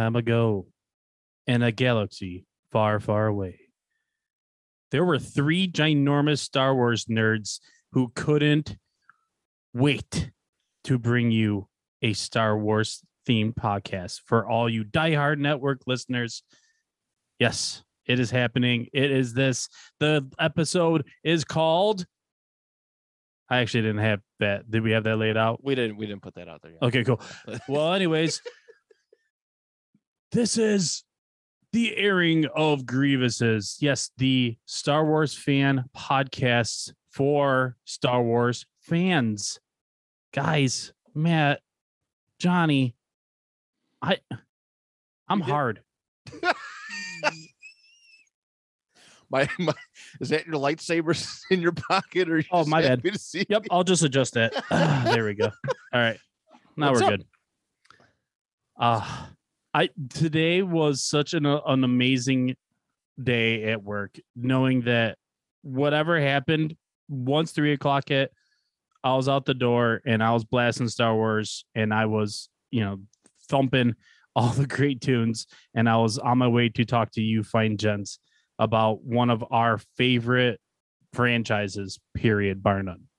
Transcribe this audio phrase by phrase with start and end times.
[0.00, 0.66] Time ago
[1.46, 3.60] in a galaxy far, far away.
[4.90, 7.60] There were three ginormous Star Wars nerds
[7.92, 8.76] who couldn't
[9.74, 10.30] wait
[10.84, 11.68] to bring you
[12.00, 16.42] a Star Wars themed podcast for all you diehard network listeners.
[17.38, 18.86] Yes, it is happening.
[18.94, 19.68] It is this.
[19.98, 22.06] The episode is called.
[23.50, 24.70] I actually didn't have that.
[24.70, 25.62] Did we have that laid out?
[25.62, 26.82] We didn't we didn't put that out there yet.
[26.84, 27.20] Okay, cool.
[27.68, 28.40] Well, anyways,
[30.32, 31.04] this is
[31.72, 33.76] the airing of Grievouses.
[33.80, 39.60] Yes, the Star Wars fan podcasts for Star Wars fans.
[40.32, 41.60] Guys, Matt,
[42.38, 42.94] Johnny,
[44.02, 44.18] I
[45.28, 45.80] I'm hard.
[49.32, 49.72] My, my
[50.20, 53.00] is that your lightsabers in your pocket or Oh, my bad.
[53.04, 54.52] To see Yep, I'll just adjust that.
[54.72, 55.44] Ah, there we go.
[55.92, 56.18] All right.
[56.76, 57.10] Now What's we're up?
[57.12, 57.26] good.
[58.76, 59.26] Uh
[59.72, 62.56] I today was such an uh, an amazing
[63.22, 65.16] day at work, knowing that
[65.62, 66.76] whatever happened,
[67.08, 68.32] once three o'clock hit,
[69.04, 72.80] I was out the door and I was blasting Star Wars and I was, you
[72.80, 73.00] know,
[73.48, 73.94] thumping
[74.36, 77.76] all the great tunes, and I was on my way to talk to you, fine
[77.76, 78.20] gents,
[78.60, 80.60] about one of our favorite
[81.12, 83.09] franchises, period, bar none.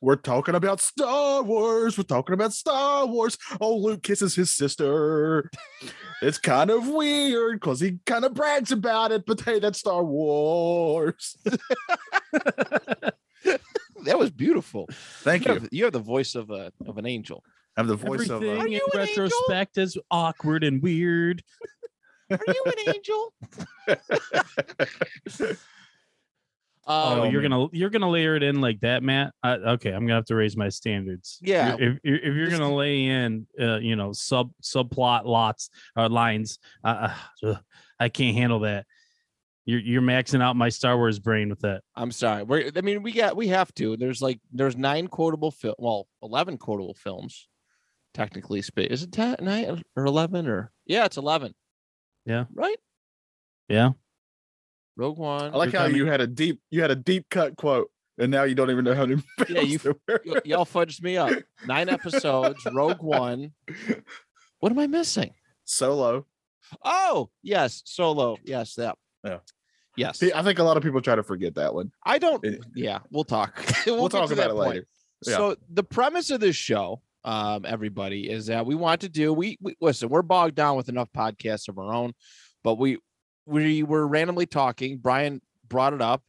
[0.00, 1.98] We're talking about Star Wars.
[1.98, 3.36] We're talking about Star Wars.
[3.60, 5.50] Oh, Luke kisses his sister.
[6.22, 10.04] it's kind of weird because he kind of brags about it, but hey, that's Star
[10.04, 11.36] Wars.
[14.04, 14.88] that was beautiful.
[15.22, 15.60] Thank You you.
[15.60, 17.42] have, you have the voice of a of an angel.
[17.76, 18.42] I have the voice of.
[18.42, 19.24] Everything Uh, in you an angel?
[19.24, 21.42] retrospect is awkward and weird.
[22.30, 23.32] Are you an angel?
[26.90, 29.34] Oh, Um, you're gonna you're gonna layer it in like that, Matt.
[29.42, 31.38] Uh, okay, I'm gonna have to raise my standards.
[31.42, 31.74] Yeah.
[31.78, 36.58] if, if, if you're gonna lay in, uh, you know, sub subplot lots or lines,
[36.82, 37.56] uh, uh,
[38.00, 38.86] I can't handle that.
[39.66, 41.82] You're you're maxing out my Star Wars brain with that.
[41.94, 42.42] I'm sorry.
[42.42, 43.98] We're I mean we got we have to.
[43.98, 47.48] There's like there's nine quotable film well, eleven quotable films.
[48.14, 51.54] Technically spe- is it 10, nine or eleven or yeah, it's eleven.
[52.24, 52.46] Yeah.
[52.54, 52.78] Right?
[53.68, 53.90] Yeah,
[54.98, 55.54] Rogue One.
[55.54, 58.42] I like how you had a deep, you had a deep cut quote, and now
[58.42, 59.22] you don't even know how to.
[59.48, 61.32] Yeah, you- y- y'all fudged me up.
[61.66, 63.52] Nine episodes, Rogue One.
[64.60, 65.30] What am I missing?
[65.64, 66.26] Solo.
[66.84, 68.38] Oh, yes, Solo.
[68.44, 68.98] Yes, that.
[69.24, 69.38] Yeah.
[69.96, 70.18] Yes.
[70.18, 71.92] See, I think a lot of people try to forget that one.
[72.04, 72.44] I don't.
[72.44, 73.56] It- Yeah, we'll talk.
[73.86, 74.68] we'll, We'll, talk about it point.
[74.70, 74.86] later.
[75.24, 75.36] Yeah.
[75.36, 79.32] So the premise of this show, um, everybody, is that we want to do.
[79.32, 80.08] We, we listen.
[80.08, 82.14] We're bogged down with enough podcasts of our own,
[82.64, 82.98] but we
[83.48, 84.98] we were randomly talking.
[84.98, 86.22] Brian brought it up,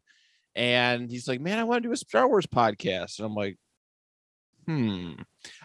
[0.56, 3.58] and he's like, "Man, I want to do a Star Wars podcast." And I'm like,
[4.66, 5.14] "Hmm."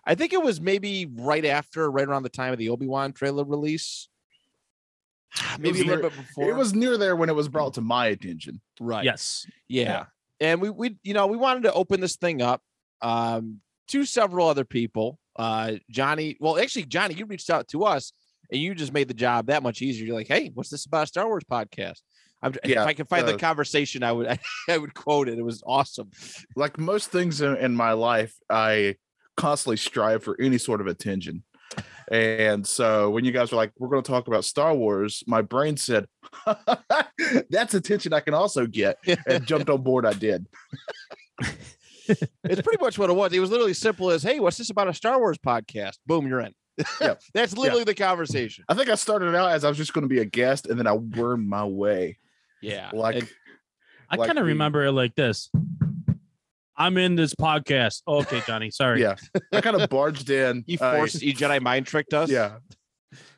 [0.05, 3.13] I think it was maybe right after, right around the time of the Obi Wan
[3.13, 4.09] trailer release.
[5.59, 6.49] Maybe a little near- bit before.
[6.49, 8.61] It was near there when it was brought to my attention.
[8.81, 9.05] right.
[9.05, 9.83] yes, Yeah.
[9.83, 10.05] Yeah.
[10.41, 12.63] And we we you know, we wanted to open this thing up
[13.03, 15.19] um to several other people.
[15.37, 18.13] Uh Johnny, well actually Johnny, you reached out to us
[18.51, 20.07] and you just made the job that much easier.
[20.07, 22.01] You're like, "Hey, what's this about a Star Wars podcast?"
[22.43, 24.39] I'm Yeah, if I can find the uh, conversation, I would
[24.69, 25.39] I would quote it.
[25.39, 26.11] It was awesome.
[26.57, 28.97] Like most things in, in my life, I
[29.37, 31.43] constantly strive for any sort of attention.
[32.11, 35.41] And so when you guys were like, we're going to talk about Star Wars, my
[35.41, 36.07] brain said,
[37.51, 38.99] that's attention I can also get.
[39.27, 40.47] And jumped on board, I did.
[42.07, 43.33] It's pretty much what it was.
[43.33, 46.41] It was literally simple as, "Hey, what's this about a Star Wars podcast?" Boom, you're
[46.41, 46.53] in.
[47.01, 47.15] Yeah.
[47.35, 48.65] That's literally the conversation.
[48.69, 50.79] I think I started out as I was just going to be a guest and
[50.79, 52.19] then I wormed my way.
[52.63, 52.91] Yeah.
[52.93, 53.29] Like, And-
[54.11, 55.51] I Like kind of remember it like this.
[56.77, 58.03] I'm in this podcast.
[58.07, 59.01] Okay, Johnny, sorry.
[59.01, 59.15] yeah,
[59.53, 60.63] I kind of barged in.
[60.67, 62.29] he I- forced he Jedi mind tricked us.
[62.31, 62.57] yeah.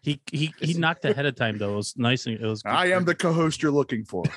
[0.02, 1.74] He he he knocked ahead of time though.
[1.74, 2.62] It was nice and it was.
[2.62, 4.22] good I am the co-host you're looking for.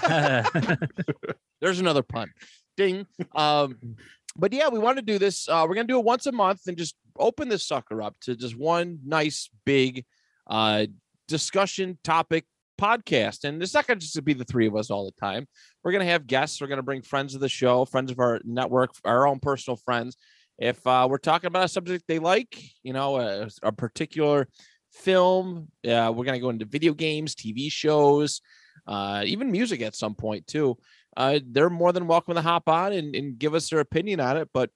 [1.60, 2.30] There's another pun.
[2.76, 3.06] Ding.
[3.34, 3.96] Um,
[4.38, 5.48] but yeah, we want to do this.
[5.48, 8.36] Uh, we're gonna do it once a month and just open this sucker up to
[8.36, 10.04] just one nice big
[10.48, 10.86] uh
[11.28, 12.44] discussion topic
[12.80, 13.44] podcast.
[13.44, 15.46] And it's not gonna just be the three of us all the time.
[15.82, 16.60] We're gonna have guests.
[16.60, 20.16] We're gonna bring friends of the show, friends of our network, our own personal friends.
[20.58, 24.48] If uh, we're talking about a subject they like, you know, a, a particular
[24.92, 28.40] film, uh, we're gonna go into video games, TV shows,
[28.86, 30.76] uh, even music at some point too
[31.16, 34.36] uh, they're more than welcome to hop on and, and give us their opinion on
[34.36, 34.48] it.
[34.52, 34.70] But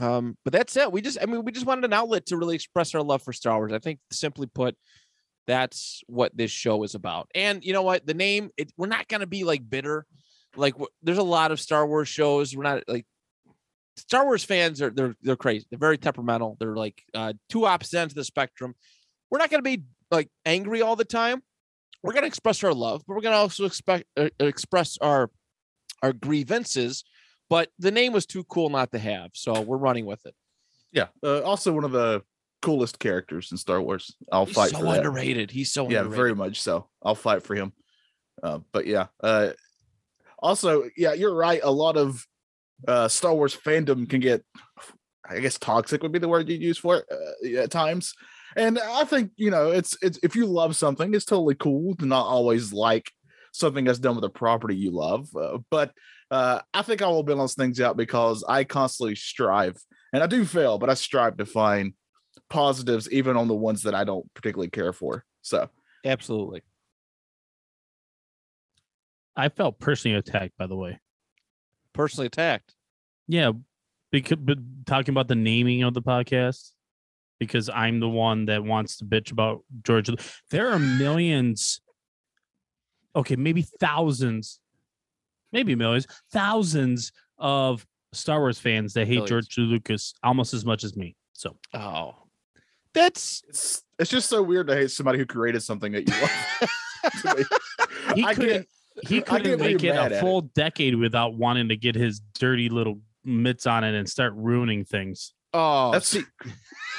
[0.00, 0.90] um, but that's it.
[0.90, 3.32] We just I mean we just wanted an outlet to really express our love for
[3.32, 3.72] Star Wars.
[3.72, 4.76] I think simply put,
[5.46, 7.28] that's what this show is about.
[7.34, 8.06] And you know what?
[8.06, 10.06] The name, it, we're not gonna be like bitter.
[10.56, 12.56] Like there's a lot of Star Wars shows.
[12.56, 13.06] We're not like
[13.96, 15.66] Star Wars fans are they're they're crazy.
[15.70, 16.56] They're very temperamental.
[16.58, 18.74] They're like uh, two opposite ends of the spectrum.
[19.30, 21.42] We're not gonna be like angry all the time.
[22.02, 25.30] We're gonna express our love, but we're gonna also expect uh, express our
[26.02, 27.04] our grievances,
[27.48, 30.34] but the name was too cool not to have, so we're running with it.
[30.92, 31.08] yeah.
[31.22, 32.22] Uh, also one of the
[32.60, 34.14] coolest characters in Star Wars.
[34.30, 34.98] I'll He's fight so for that.
[34.98, 35.50] underrated.
[35.50, 36.16] He's so yeah, underrated.
[36.16, 36.88] very much so.
[37.02, 37.72] I'll fight for him.
[38.42, 39.06] Uh, but yeah.
[39.22, 39.50] Uh,
[40.38, 41.60] also, yeah, you're right.
[41.62, 42.24] A lot of
[42.88, 44.44] uh, Star Wars fandom can get,
[45.28, 48.14] I guess, toxic would be the word you'd use for it uh, at times.
[48.56, 52.06] And I think you know, it's it's if you love something, it's totally cool to
[52.06, 53.10] not always like
[53.52, 55.28] something that's done with a property you love.
[55.36, 55.92] Uh, but
[56.30, 59.76] uh, I think I will balance things out because I constantly strive,
[60.12, 61.94] and I do fail, but I strive to find
[62.50, 65.24] positives even on the ones that I don't particularly care for.
[65.42, 65.68] So.
[66.04, 66.62] Absolutely.
[69.36, 70.98] I felt personally attacked, by the way.
[71.92, 72.74] Personally attacked.
[73.28, 73.52] Yeah,
[74.10, 76.72] because but talking about the naming of the podcast,
[77.38, 80.10] because I'm the one that wants to bitch about George.
[80.50, 81.80] There are millions,
[83.14, 84.60] okay, maybe thousands,
[85.52, 89.48] maybe millions, thousands of Star Wars fans that hate Millions.
[89.48, 91.16] George Lucas almost as much as me.
[91.32, 92.14] So Oh,
[92.94, 97.46] that's it's it's just so weird to hate somebody who created something that you love.
[98.14, 98.68] He I couldn't can't-
[99.08, 103.00] he couldn't make it a at full decade without wanting to get his dirty little
[103.24, 105.32] mitts on it and start ruining things.
[105.54, 106.24] oh That's see,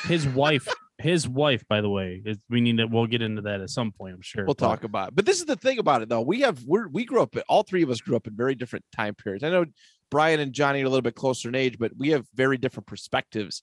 [0.07, 0.68] His wife,
[1.04, 3.92] his wife, by the way, is we need to we'll get into that at some
[3.92, 4.46] point, I'm sure.
[4.46, 5.16] we'll but- talk about it.
[5.16, 6.22] But this is the thing about it though.
[6.22, 8.86] We have we're we grew up all three of us grew up in very different
[8.96, 9.44] time periods.
[9.44, 9.66] I know
[10.10, 12.88] Brian and Johnny are a little bit closer in age, but we have very different
[12.88, 13.62] perspectives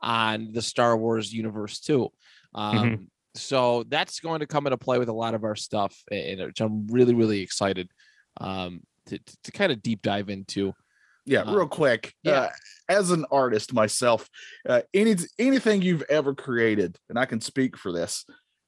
[0.00, 2.10] on the Star Wars universe too.
[2.54, 3.06] Um, Mhm.
[3.34, 6.60] So that's going to come into play with a lot of our stuff, and which
[6.60, 7.88] I'm really really excited
[8.40, 10.74] um, to, to kind of deep dive into.
[11.24, 12.14] Yeah, Uh, real quick.
[12.22, 12.32] yeah.
[12.32, 12.48] Uh,
[12.88, 14.28] as an artist myself,
[14.68, 18.24] uh, any anything you've ever created, and I can speak for this,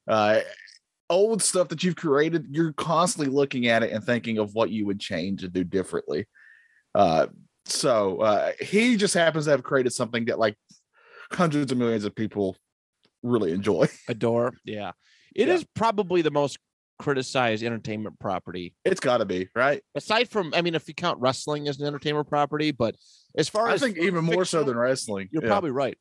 [0.09, 0.39] uh,
[1.09, 4.85] old stuff that you've created, you're constantly looking at it and thinking of what you
[4.87, 6.25] would change and do differently.
[6.95, 7.27] Uh,
[7.65, 10.55] so uh, he just happens to have created something that like
[11.31, 12.55] hundreds of millions of people
[13.21, 13.87] really enjoy.
[14.07, 14.91] Adore, yeah,
[15.35, 15.67] it is Yeah.
[15.75, 16.57] probably the most
[16.99, 19.81] criticized entertainment property It's got to be right.
[19.95, 22.95] aside from i mean if you count wrestling as an entertainment property but
[23.37, 25.27] as far I as I think even more so than wrestling.
[25.31, 25.49] you're Yeah.
[25.49, 25.97] probably right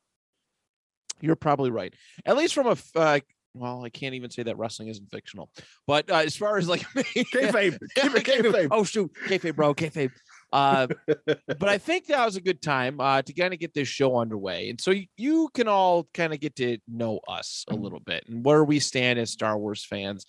[1.20, 1.94] you're probably right
[2.26, 3.20] at least from a uh,
[3.54, 5.48] well i can't even say that wrestling isn't fictional
[5.86, 7.78] but uh, as far as like kayfabe.
[7.96, 8.68] Kayfabe.
[8.70, 10.10] oh shoot kayfabe bro kayfabe
[10.52, 10.86] uh,
[11.26, 14.16] but I think that was a good time uh, to kind of get this show
[14.16, 17.98] underway, and so you, you can all kind of get to know us a little
[17.98, 20.24] bit and where we stand as Star Wars fans.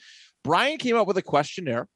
[0.45, 1.87] Brian came up with a questionnaire,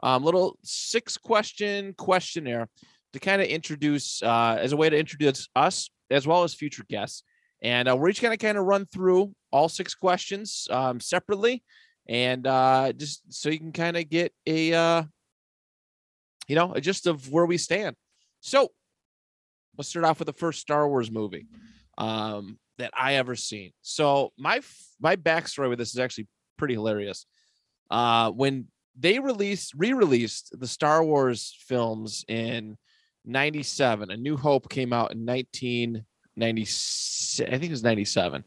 [0.00, 2.68] um, little six question questionnaire
[3.12, 6.84] to kind of introduce uh, as a way to introduce us as well as future
[6.88, 7.24] guests,
[7.62, 11.64] and uh, we're each going to kind of run through all six questions um, separately,
[12.08, 15.02] and uh, just so you can kind of get a uh,
[16.46, 17.96] you know, a gist of where we stand.
[18.40, 18.70] So
[19.76, 21.46] let's start off with the first Star Wars movie
[21.98, 23.72] um, that I ever seen.
[23.82, 24.60] So my
[25.00, 27.26] my backstory with this is actually pretty hilarious.
[27.90, 28.66] Uh, when
[28.98, 32.76] they released re-released the Star Wars films in
[33.24, 37.46] '97, A New Hope came out in 1996.
[37.46, 38.44] I think it was '97.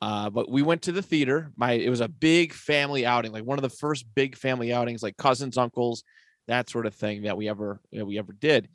[0.00, 1.52] Uh, but we went to the theater.
[1.56, 5.02] My it was a big family outing, like one of the first big family outings,
[5.02, 6.04] like cousins, uncles,
[6.48, 8.68] that sort of thing that we ever that we ever did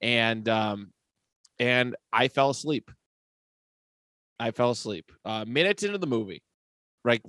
[0.00, 0.92] and um
[1.58, 2.90] and i fell asleep
[4.38, 6.42] i fell asleep uh minutes into the movie
[7.04, 7.22] like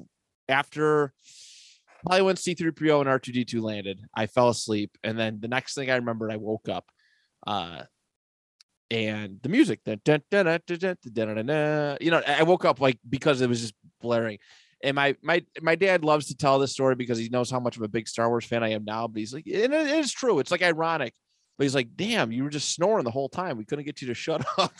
[0.48, 1.14] after
[2.06, 4.98] probably when C3PO and R2D2 landed, I fell asleep.
[5.04, 6.86] And then the next thing I remembered, I woke up.
[7.46, 7.84] Uh,
[8.92, 9.96] and the music, you
[12.12, 14.40] know, I woke up like because it was just blaring.
[14.82, 17.76] And my my my dad loves to tell this story because he knows how much
[17.76, 19.08] of a big Star Wars fan I am now.
[19.08, 20.40] But he's like, and it is true.
[20.40, 21.14] It's like ironic,
[21.60, 23.58] but he's like, damn, you were just snoring the whole time.
[23.58, 24.74] We couldn't get you to shut up.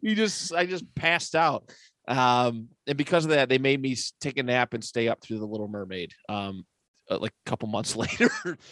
[0.00, 1.72] you just, I just passed out.
[2.08, 5.38] Um, and because of that, they made me take a nap and stay up through
[5.38, 6.12] the Little Mermaid.
[6.28, 6.66] Um,
[7.10, 8.30] uh, like a couple months later,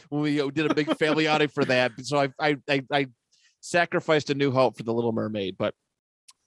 [0.09, 1.93] when we uh, did a big family outing for that.
[2.03, 3.07] So I I I, I
[3.61, 5.75] sacrificed a New Hope for the Little Mermaid, but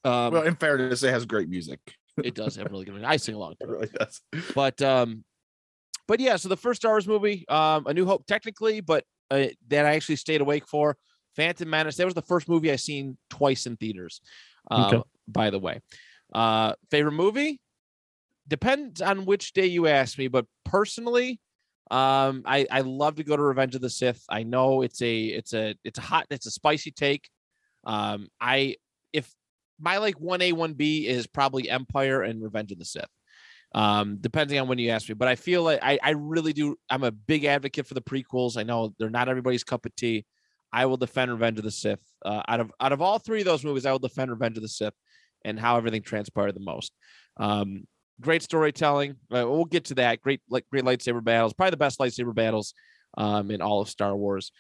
[0.04, 1.80] um, well, in fairness, it has great music.
[2.24, 3.04] it does have really good.
[3.04, 4.22] I sing along It to it really does.
[4.56, 5.24] but um
[6.08, 9.46] but yeah so the first star wars movie um a new hope technically but uh,
[9.68, 10.98] that i actually stayed awake for
[11.36, 14.20] phantom menace that was the first movie i seen twice in theaters
[14.72, 15.02] um, Okay.
[15.28, 15.80] by the way
[16.34, 17.60] uh favorite movie?
[18.48, 21.40] Depends on which day you ask me but personally
[21.92, 24.24] um i i love to go to revenge of the sith.
[24.30, 27.30] I know it's a it's a it's a hot it's a spicy take.
[27.84, 28.76] Um i
[29.14, 29.32] if
[29.80, 33.08] my like 1a 1b is probably empire and revenge of the sith
[33.74, 36.76] um depending on when you ask me but i feel like i i really do
[36.90, 38.58] i'm a big advocate for the prequels.
[38.58, 40.26] I know they're not everybody's cup of tea.
[40.74, 42.02] I will defend revenge of the sith.
[42.24, 44.64] Uh, out of out of all three of those movies i will defend revenge of
[44.64, 44.94] the sith
[45.46, 46.92] and how everything transpired the most
[47.38, 47.86] um
[48.22, 52.00] great storytelling uh, we'll get to that great like great lightsaber battles probably the best
[52.00, 52.74] lightsaber battles
[53.18, 54.52] um in all of star wars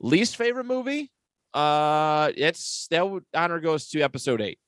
[0.00, 1.10] least favorite movie
[1.52, 3.04] uh it's that
[3.34, 4.58] honor goes to episode eight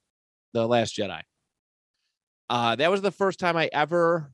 [0.52, 1.20] the last jedi
[2.48, 4.32] uh, that was the first time I ever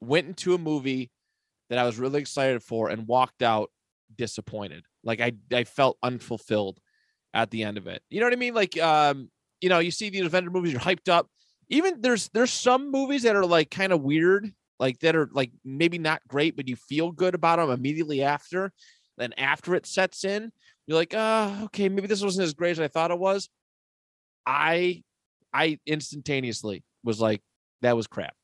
[0.00, 1.10] went into a movie
[1.70, 3.70] that I was really excited for and walked out
[4.16, 4.84] disappointed.
[5.02, 6.78] Like I, I felt unfulfilled
[7.32, 8.02] at the end of it.
[8.10, 8.54] You know what I mean?
[8.54, 9.30] Like, um,
[9.62, 11.28] you know, you see these Avenger movies, you're hyped up.
[11.70, 15.52] Even there's there's some movies that are like kind of weird, like that are like
[15.64, 18.72] maybe not great, but you feel good about them immediately after.
[19.16, 20.52] Then after it sets in,
[20.86, 23.48] you're like, uh, okay, maybe this wasn't as great as I thought it was.
[24.44, 25.02] I
[25.54, 27.40] I instantaneously was like,
[27.82, 28.34] that was crap.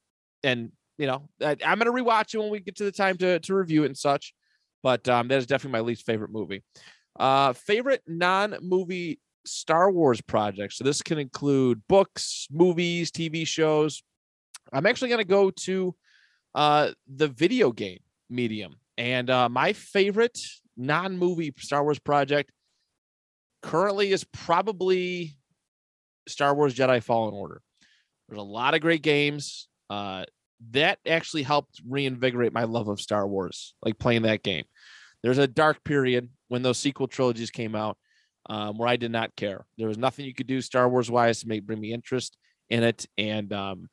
[0.45, 3.41] And you know, I, I'm gonna rewatch it when we get to the time to
[3.41, 4.33] to review it and such.
[4.85, 6.63] But um, that is definitely my least favorite movie.
[7.19, 10.77] Uh, favorite non-movie Star Wars projects.
[10.77, 14.03] So this can include books, movies, TV shows.
[14.73, 15.95] I'm actually gonna go to
[16.55, 18.77] uh the video game medium.
[18.97, 20.39] And uh my favorite
[20.77, 22.51] non-movie Star Wars project
[23.63, 25.37] currently is probably
[26.29, 27.61] Star Wars Jedi Fallen Order.
[28.29, 29.69] There's a lot of great games.
[29.91, 30.25] Uh,
[30.71, 34.65] that actually helped reinvigorate my love of Star Wars, like playing that game.
[35.23, 37.97] There's a dark period when those sequel trilogies came out
[38.49, 39.67] um, where I did not care.
[39.77, 42.37] There was nothing you could do Star Wars wise to make bring me interest
[42.71, 43.89] in it, and um,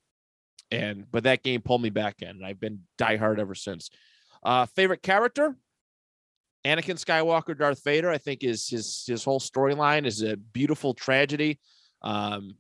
[0.72, 3.90] and but that game pulled me back in, and I've been diehard ever since.
[4.44, 5.56] Uh, favorite character?
[6.66, 8.10] Anakin Skywalker, Darth Vader.
[8.10, 11.60] I think is his his whole storyline is a beautiful tragedy.
[12.02, 12.56] Um,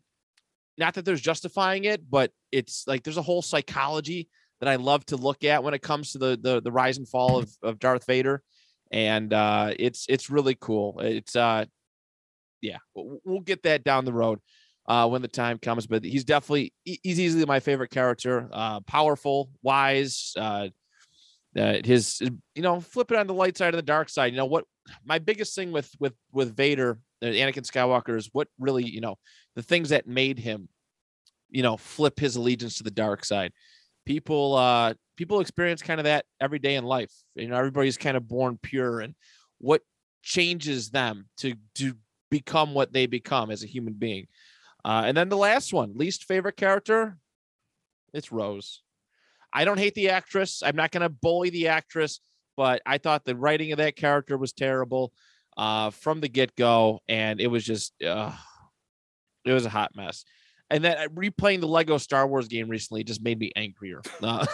[0.77, 5.05] not that there's justifying it, but it's like there's a whole psychology that I love
[5.07, 7.79] to look at when it comes to the the, the rise and fall of, of
[7.79, 8.43] Darth Vader,
[8.91, 10.99] and uh, it's it's really cool.
[10.99, 11.65] It's uh,
[12.65, 14.39] yeah, we'll get that down the road
[14.87, 15.87] uh, when the time comes.
[15.87, 18.49] But he's definitely he's easily my favorite character.
[18.51, 20.33] Uh, powerful, wise.
[20.37, 20.69] Uh,
[21.57, 24.31] uh, his you know flipping on the light side and the dark side.
[24.31, 24.65] You know what?
[25.05, 29.15] My biggest thing with with with Vader, uh, Anakin Skywalker, is what really you know
[29.55, 30.67] the things that made him,
[31.49, 33.51] you know, flip his allegiance to the dark side.
[34.05, 37.11] People, uh, people experience kind of that every day in life.
[37.33, 39.15] You know, everybody's kind of born pure, and
[39.59, 39.81] what
[40.21, 41.93] changes them to to
[42.35, 44.27] become what they become as a human being.
[44.83, 47.17] Uh, and then the last one, least favorite character,
[48.13, 48.81] it's Rose.
[49.53, 50.61] I don't hate the actress.
[50.61, 52.19] I'm not going to bully the actress,
[52.57, 55.13] but I thought the writing of that character was terrible
[55.55, 58.33] uh, from the get go, and it was just uh,
[59.45, 60.25] it was a hot mess.
[60.69, 64.45] And then uh, replaying the Lego Star Wars game recently just made me angrier uh,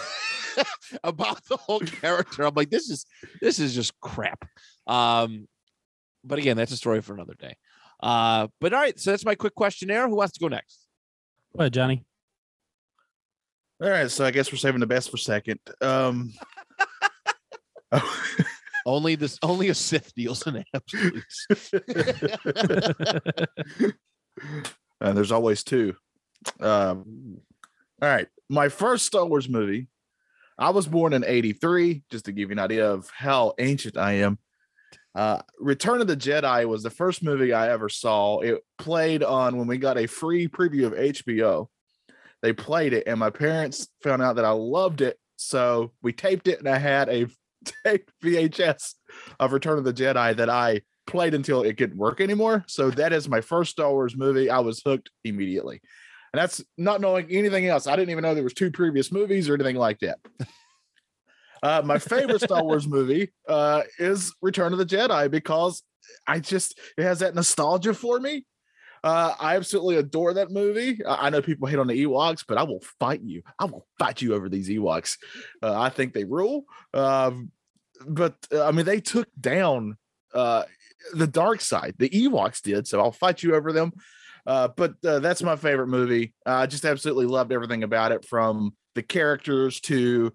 [1.04, 2.44] about the whole character.
[2.44, 3.06] I'm like, this is
[3.42, 4.46] this is just crap.
[4.86, 5.48] Um,
[6.24, 7.56] but again, that's a story for another day.
[8.02, 10.08] Uh, but all right, so that's my quick questionnaire.
[10.08, 10.88] Who wants to go next?
[11.56, 12.04] Go ahead, Johnny.
[13.82, 15.60] All right, so I guess we're saving the best for second.
[15.82, 16.34] Um,
[18.86, 21.48] Only this, only a Sith deals in absolutes.
[25.00, 25.96] and there's always two.
[26.60, 27.38] Um,
[28.02, 29.88] all right, my first Star Wars movie.
[30.58, 34.14] I was born in '83, just to give you an idea of how ancient I
[34.14, 34.38] am.
[35.14, 38.40] Uh, Return of the Jedi was the first movie I ever saw.
[38.40, 41.68] It played on when we got a free preview of HBO.
[42.42, 46.48] They played it, and my parents found out that I loved it, so we taped
[46.48, 47.28] it, and I had a
[47.86, 48.96] taped VHS
[49.40, 52.64] of Return of the Jedi that I played until it couldn't work anymore.
[52.68, 54.50] So that is my first Star Wars movie.
[54.50, 55.82] I was hooked immediately.
[56.34, 57.86] and that's not knowing anything else.
[57.86, 60.20] I didn't even know there was two previous movies or anything like that.
[61.64, 65.84] Uh, my favorite Star Wars movie uh, is Return of the Jedi because
[66.28, 68.46] I just it has that nostalgia for me.
[69.04, 71.00] Uh, I absolutely adore that movie.
[71.08, 73.42] I know people hate on the Ewoks, but I will fight you.
[73.58, 75.18] I will fight you over these Ewoks.
[75.62, 76.66] Uh, I think they rule.
[76.94, 77.52] Um,
[78.06, 79.98] but uh, I mean, they took down
[80.36, 80.64] uh,
[81.14, 81.96] the dark side.
[81.98, 83.92] The Ewoks did, so I'll fight you over them.
[84.46, 86.34] Uh, but that's my favorite movie.
[86.46, 90.34] I just absolutely loved everything about it, from the characters to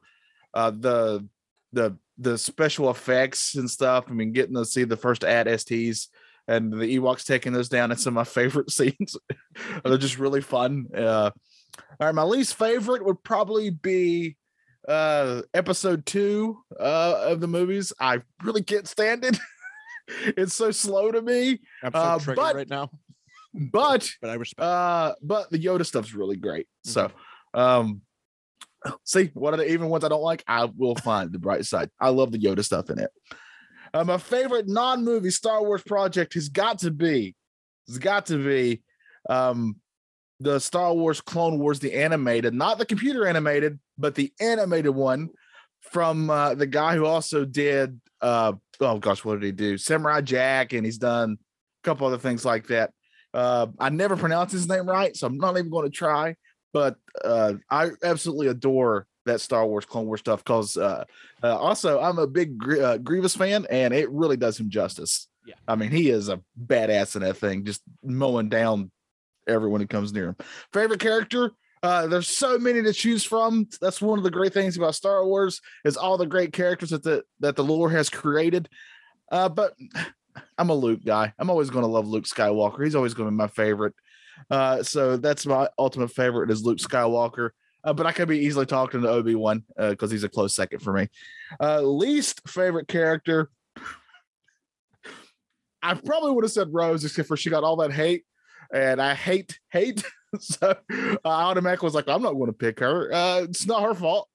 [0.57, 1.27] uh, the
[1.73, 4.07] the the special effects and stuff.
[4.09, 6.09] I mean, getting to see the first AT-STs
[6.49, 7.93] and the Ewoks taking those down.
[7.93, 9.17] It's some of my favorite scenes.
[9.85, 10.87] They're just really fun.
[10.97, 11.31] Uh,
[12.01, 14.37] all right, my least favorite would probably be
[14.89, 17.93] uh episode two uh of the movies.
[18.01, 19.37] I really can't stand it.
[20.37, 21.61] it's so slow to me.
[21.83, 22.91] I'm so Uh, triggered but- right now,
[23.53, 24.61] But but I respect.
[24.63, 26.67] uh but the Yoda stuff's really great.
[26.85, 27.11] So
[27.53, 28.03] um
[29.05, 30.45] see what are the even ones I don't like?
[30.47, 31.91] I will find the bright side.
[32.01, 33.11] I love the Yoda stuff in it.
[33.95, 37.35] Uh, my favorite non-movie Star Wars project has got to be,
[37.89, 38.83] has got to be
[39.29, 39.77] um
[40.39, 45.31] the Star Wars Clone Wars, the animated, not the computer animated, but the animated one
[45.81, 49.79] from uh, the guy who also did uh oh gosh, what did he do?
[49.79, 52.93] Samurai Jack, and he's done a couple other things like that.
[53.35, 56.37] Uh, I never pronounce his name right, so I'm not even going to try.
[56.77, 61.05] But uh, I absolutely adore that Star Wars Clone Wars stuff because uh,
[61.43, 65.27] uh, also I'm a big Gr- uh, Grievous fan, and it really does him justice.
[65.47, 65.55] Yeah.
[65.67, 68.91] I mean he is a badass in that thing, just mowing down
[69.49, 70.37] everyone who comes near him.
[70.75, 71.53] Favorite character?
[71.83, 73.67] Uh, there's so many to choose from.
[73.81, 77.03] That's one of the great things about Star Wars is all the great characters that
[77.03, 78.69] the that the lore has created.
[79.33, 79.73] Uh, but
[80.59, 81.33] I'm a Luke guy.
[81.39, 82.85] I'm always going to love Luke Skywalker.
[82.85, 83.95] He's always going to be my favorite.
[84.51, 87.51] Uh, so that's my ultimate favorite is Luke Skywalker.
[87.85, 90.81] Uh, but I could be easily talking to Obi Wan because he's a close second
[90.81, 91.09] for me.
[91.61, 93.51] Uh, least favorite character.
[95.83, 98.25] I probably would have said Rose, except for she got all that hate,
[98.75, 100.03] and I hate hate.
[100.41, 103.13] so I automatically was like, I'm not going to pick her.
[103.13, 104.29] Uh, it's not her fault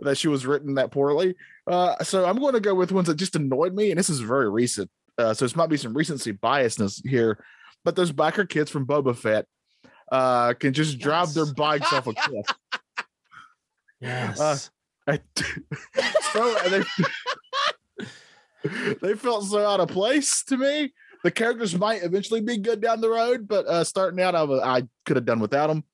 [0.00, 1.34] that she was written that poorly.
[1.66, 4.20] Uh, so I'm going to go with ones that just annoyed me, and this is
[4.20, 4.90] very recent.
[5.18, 7.44] Uh, so this might be some recency biasness here,
[7.84, 9.46] but those biker kids from Boba Fett
[10.10, 12.46] uh, can just drive their bikes off a cliff.
[14.00, 14.40] Yes.
[14.40, 14.58] Uh,
[15.06, 15.20] I,
[16.32, 16.82] so they
[19.02, 20.92] they felt so out of place to me.
[21.22, 24.60] The characters might eventually be good down the road, but uh, starting out, I, was-
[24.62, 25.84] I could have done without them.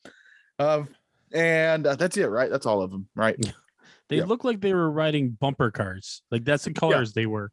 [0.59, 0.89] Um,
[1.33, 2.51] and uh, that's it, right?
[2.51, 3.37] That's all of them, right?
[4.09, 4.25] they yeah.
[4.25, 6.23] look like they were riding bumper cars.
[6.33, 7.53] Like that's the colors they were.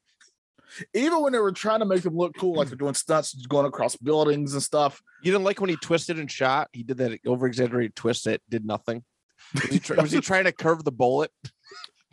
[0.94, 3.66] Even when they were trying to make them look cool, like they're doing stunts, going
[3.66, 5.02] across buildings and stuff.
[5.24, 6.70] You didn't like when he twisted and shot.
[6.74, 9.04] He did that over exaggerated twist that did nothing.
[9.54, 11.32] Was he, try- was he trying to curve the bullet?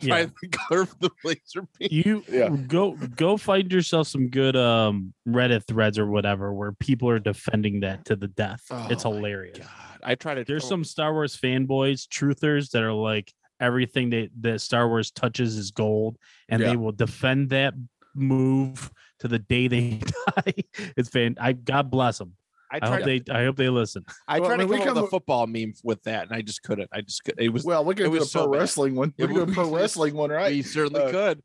[0.01, 0.25] Yeah.
[0.25, 1.87] Trying to curve the laser beam.
[1.89, 2.49] You Yeah.
[2.49, 7.79] go go find yourself some good um Reddit threads or whatever where people are defending
[7.79, 8.61] that to the death.
[8.89, 9.59] it's Oh my hilarious.
[9.59, 9.69] God,
[10.03, 10.43] I try to.
[10.43, 15.11] There's oh, some Star Wars fanboys, truthers that are like everything that that Star Wars
[15.11, 16.17] touches is gold,
[16.49, 16.71] and Yeah.
[16.71, 17.73] they will defend that
[18.15, 19.99] move to the day they
[20.35, 20.53] die.
[20.97, 21.35] It's fan.
[21.39, 22.33] I God bless them.
[22.71, 23.21] I I hope to, they.
[23.31, 24.03] I hope they listen.
[24.27, 26.23] I Well, tried I to mean, we come up with a football meme with that,
[26.27, 26.89] and I just couldn't.
[26.91, 27.35] I just could.
[27.37, 27.63] It was.
[27.63, 28.59] Well, we It can do a pro so bad.
[28.59, 29.13] wrestling one.
[29.17, 30.51] We It can do a pro wrestling one, right?
[30.51, 31.43] We certainly Uh, could.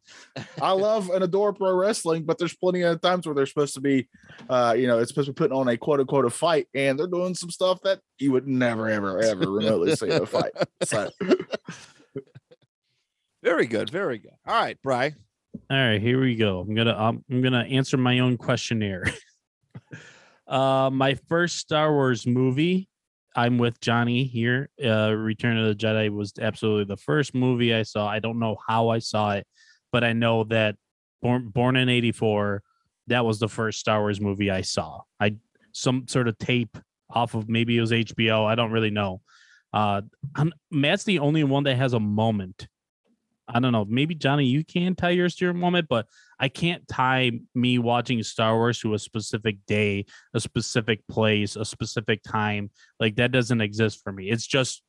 [0.63, 3.83] I love and adore pro wrestling, but there's plenty of times where they're supposed to
[3.83, 4.09] be,
[4.49, 6.99] uh, you know, it's supposed to be putting on a quote unquote a fight, and
[6.99, 10.53] they're doing some stuff that you would never, ever, ever remotely see in a fight.
[10.85, 11.11] So
[13.43, 13.91] Very good.
[13.91, 14.33] Very good.
[14.47, 15.15] All right, Bry.
[15.71, 16.59] All right, here we go.
[16.59, 19.05] I'm gonna um, I'm gonna answer my own questionnaire.
[20.49, 22.89] uh, my first Star Wars movie.
[23.37, 24.69] I'm with Johnny here.
[24.85, 28.09] Uh, Return of the Jedi was absolutely the first movie I saw.
[28.09, 29.47] I don't know how I saw it,
[29.93, 30.75] but I know that
[31.23, 32.65] born born in '84,
[33.07, 35.03] that was the first Star Wars movie I saw.
[35.21, 35.37] I
[35.71, 36.79] some sort of tape
[37.09, 38.45] off of maybe it was HBO.
[38.45, 39.21] I don't really know.
[39.73, 40.01] Uh,
[40.35, 42.67] I'm, Matt's the only one that has a moment
[43.53, 43.85] I don't know.
[43.89, 46.07] Maybe Johnny, you can tie yours to your moment, but
[46.39, 51.65] I can't tie me watching Star Wars to a specific day, a specific place, a
[51.65, 52.71] specific time.
[52.99, 54.31] Like that doesn't exist for me.
[54.31, 54.83] It's just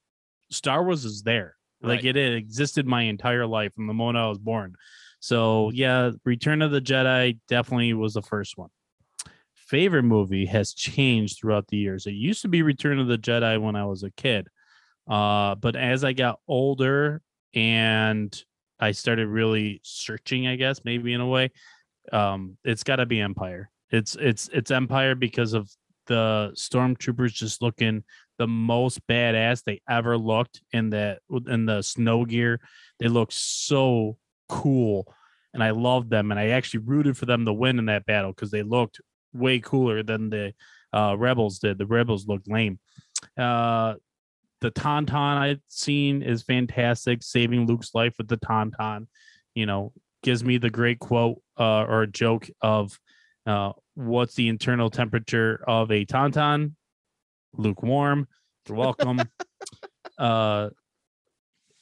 [0.52, 1.56] Star Wars is there.
[1.82, 2.16] Like Right.
[2.16, 4.76] it, it existed my entire life from the moment I was born.
[5.20, 8.70] So yeah, Return of the Jedi definitely was the first one.
[9.56, 12.06] Favorite movie has changed throughout the years.
[12.06, 14.48] It used to be Return of the Jedi when I was a kid.
[15.10, 17.22] Uh, but as I got older
[17.54, 18.44] and
[18.82, 21.52] I started really searching, I guess, maybe in a way.
[22.12, 23.70] Um, it's gotta be Empire.
[23.92, 25.70] It's it's it's Empire because of
[26.08, 28.04] the stormtroopers just looking
[28.38, 32.60] the most badass they ever looked in that in the snow gear.
[33.00, 34.18] They look so
[34.50, 35.14] cool,
[35.54, 36.32] and I loved them.
[36.32, 39.00] And I actually rooted for them to win in that battle because they looked
[39.32, 40.54] way cooler than the
[40.92, 41.78] uh, rebels did.
[41.78, 42.80] The rebels looked lame.
[43.38, 43.96] Uh,
[44.62, 47.24] the tauntaun I've seen is fantastic.
[47.24, 49.08] Saving Luke's life with the tauntaun,
[49.56, 49.92] you know,
[50.24, 52.98] gives me the great quote uh, or joke of
[53.46, 56.74] uh, what's the internal temperature of a tauntaun?
[57.54, 58.28] Lukewarm.
[58.68, 59.20] You're welcome.
[60.18, 60.70] uh,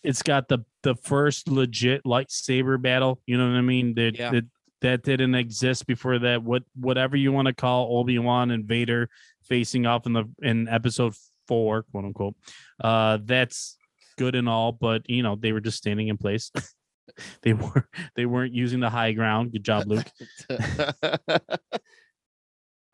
[0.01, 3.21] it's got the the first legit lightsaber battle.
[3.25, 3.93] You know what I mean?
[3.95, 4.31] That Yeah.
[4.31, 4.45] that,
[4.81, 6.41] that didn't exist before that.
[6.41, 9.09] What whatever you want to call Obi Wan and Vader
[9.43, 11.13] facing off in the in episode
[11.49, 12.35] four, quote unquote.
[12.81, 13.77] Uh, that's
[14.17, 16.51] good and all, but you know they were just standing in place.
[17.41, 19.51] they were they weren't using the high ground.
[19.51, 20.07] Good job, Luke.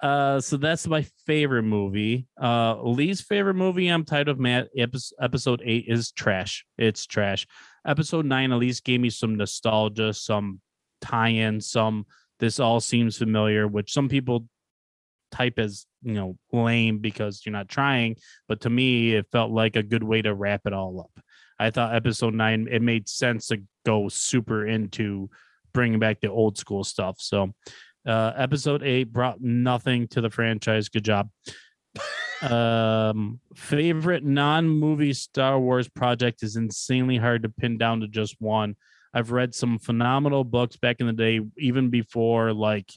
[0.03, 2.27] Uh, so that's my favorite movie.
[2.39, 3.87] Uh, Lee's favorite movie.
[3.87, 4.67] I'm tired of Matt.
[4.77, 6.63] Episode eight is trash.
[6.77, 7.47] It's trash.
[7.87, 10.61] Episode nine at least gave me some nostalgia, some
[11.01, 12.05] tie-in, some.
[12.39, 14.47] This all seems familiar, which some people
[15.36, 18.15] type as you know lame because you're not trying.
[18.48, 21.24] But to me, it felt like a good way to wrap it all up.
[21.60, 25.30] I thought episode nine it made sense to go super into
[25.74, 27.17] bringing back the old school stuff.
[27.19, 27.54] So
[28.06, 30.89] uh, episode eight brought nothing to the franchise.
[30.89, 31.30] Good job.
[32.41, 38.76] um, favorite non-movie Star Wars project is insanely hard to pin down to just one.
[39.13, 42.91] I've read some phenomenal books back in the day, even before like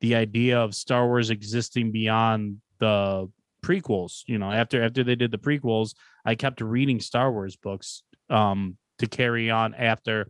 [0.00, 3.30] the idea of Star Wars existing beyond the
[3.64, 4.22] prequels.
[4.26, 8.76] You know, after after they did the prequels, I kept reading Star Wars books um,
[8.98, 10.28] to carry on after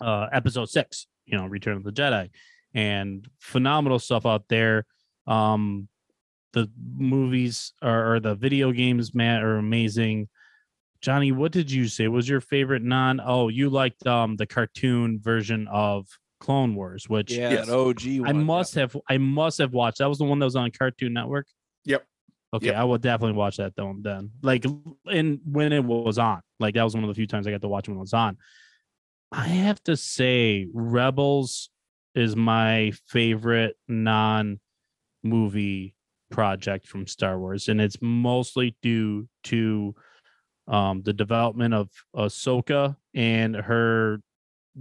[0.00, 1.06] uh, Episode Six.
[1.26, 2.30] You know, Return of the Jedi
[2.74, 4.86] and phenomenal stuff out there.
[5.26, 5.88] Um,
[6.52, 10.28] the movies or, or the video games, Matt, are amazing.
[11.00, 13.20] Johnny, what did you say was your favorite non?
[13.24, 16.06] Oh, you liked um the cartoon version of
[16.40, 17.66] Clone Wars, which yeah, Yes.
[17.68, 18.02] that OG.
[18.06, 18.42] I one, yeah.
[18.44, 19.98] must have I must have watched.
[19.98, 21.46] That was the one that was on Cartoon Network.
[21.84, 22.04] Yep.
[22.52, 22.76] Okay, Yep.
[22.76, 23.94] I will definitely watch that though.
[24.00, 24.64] Then, like,
[25.06, 27.60] and when it was on, like that was one of the few times I got
[27.62, 28.38] to watch when it was on.
[29.30, 31.70] I have to say, Rebels
[32.16, 34.58] is my favorite non-movie
[36.30, 39.94] project from Star Wars, and it's mostly due to
[40.66, 44.20] um, the development of Ahsoka and her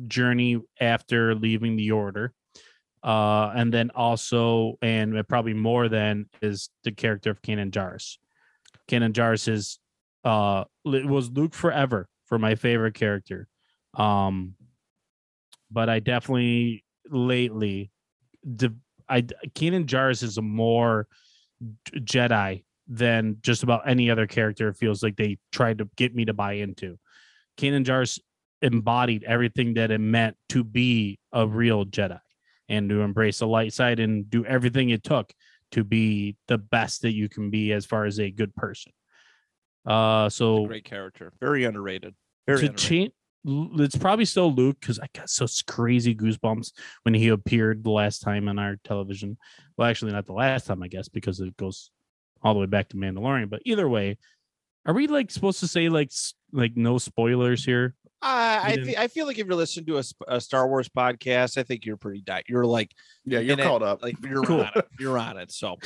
[0.07, 2.33] journey after leaving the Order
[3.03, 8.17] uh, and then also, and probably more than is the character of Kanan Jarrus.
[8.87, 9.79] Kanan Jarrus is
[10.25, 13.47] uh, it was Luke forever for my favorite character.
[13.93, 14.55] Um,
[15.71, 17.91] but I definitely lately,
[18.55, 18.75] de-
[19.07, 21.07] I Kanan Jarrus is a more
[21.93, 24.67] Jedi than just about any other character.
[24.67, 26.99] It feels like they tried to get me to buy into.
[27.57, 28.19] Kanan Jarrus
[28.61, 32.19] embodied everything that it meant to be a real Jedi
[32.67, 35.33] and to embrace the light side and do everything it took
[35.71, 38.91] to be the best that you can be as far as a good person.
[39.85, 41.31] Uh, so Great character.
[41.39, 42.15] Very underrated.
[42.47, 42.77] Very to underrated.
[42.77, 43.11] change,
[43.79, 46.71] it's probably still Luke because I got so crazy goosebumps
[47.03, 49.37] when he appeared the last time on our television.
[49.77, 51.91] Well, actually, not the last time, I guess, because it goes
[52.41, 53.49] all the way back to Mandalorian.
[53.49, 54.17] But either way,
[54.85, 56.11] are we like supposed to say like
[56.51, 57.95] like no spoilers here?
[58.21, 61.57] Uh, I didn't- I feel like if you're listening to a, a Star Wars podcast,
[61.57, 62.91] I think you're pretty di- You're like
[63.25, 64.01] Yeah, you're in it, caught up.
[64.03, 64.61] like you're Cool.
[64.61, 64.85] on it.
[64.99, 65.51] You're on it.
[65.51, 65.77] So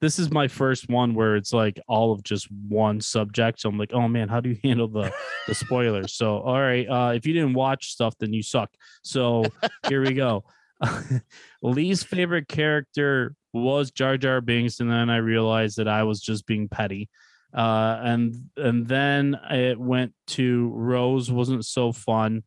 [0.00, 3.60] this is my first one where it's like all of just one subject.
[3.60, 5.12] So I'm like, oh man, how do you handle the
[5.46, 6.14] the spoilers?
[6.14, 8.70] So all right, uh, if you didn't watch stuff, then you suck.
[9.02, 9.44] So
[9.88, 10.44] here we go.
[11.62, 16.46] Lee's favorite character was Jar Jar Binks, and then I realized that I was just
[16.46, 17.08] being petty.
[17.52, 22.44] Uh, and and then it went to Rose wasn't so fun.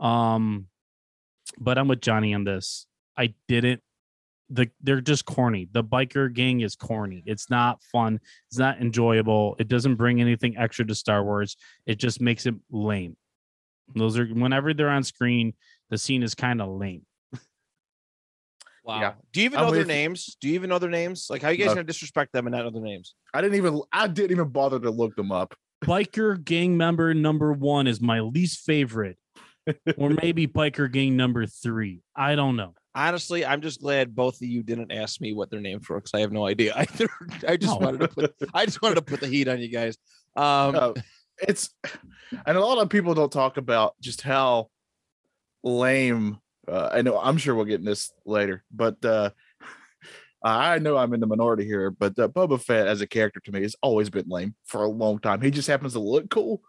[0.00, 0.66] Um,
[1.58, 2.86] but I'm with Johnny on this.
[3.16, 3.82] I didn't
[4.50, 5.68] the they're just corny.
[5.72, 7.22] The biker gang is corny.
[7.26, 8.20] It's not fun.
[8.50, 9.56] It's not enjoyable.
[9.58, 11.56] It doesn't bring anything extra to Star Wars.
[11.86, 13.16] It just makes it lame.
[13.94, 15.54] Those are whenever they're on screen,
[15.90, 17.02] the scene is kind of lame.
[18.84, 19.00] Wow.
[19.00, 19.12] Yeah.
[19.32, 19.94] Do you even I'm know their with you.
[19.94, 20.36] names?
[20.40, 21.26] Do you even know their names?
[21.30, 21.74] Like how you guys No.
[21.76, 23.14] gonna disrespect them and not know their names?
[23.32, 25.54] I didn't even I didn't even bother to look them up.
[25.84, 29.18] Biker gang member number one is my least favorite,
[29.96, 32.00] or maybe biker gang number three.
[32.16, 32.74] I don't know.
[32.94, 36.12] Honestly, I'm just glad both of you didn't ask me what their names were because
[36.14, 37.08] I have no idea either.
[37.46, 37.84] I just No.
[37.84, 39.96] wanted to put I just wanted to put the heat on you guys.
[40.36, 40.92] Um Uh,
[41.42, 41.70] it's
[42.46, 44.68] and a lot of people don't talk about just how
[45.64, 49.30] lame uh, I know I'm sure we'll get in this later, but uh
[50.46, 53.52] I know I'm in the minority here, but uh, Boba Fett as a character to
[53.52, 55.40] me has always been lame for a long time.
[55.40, 56.60] He just happens to look cool.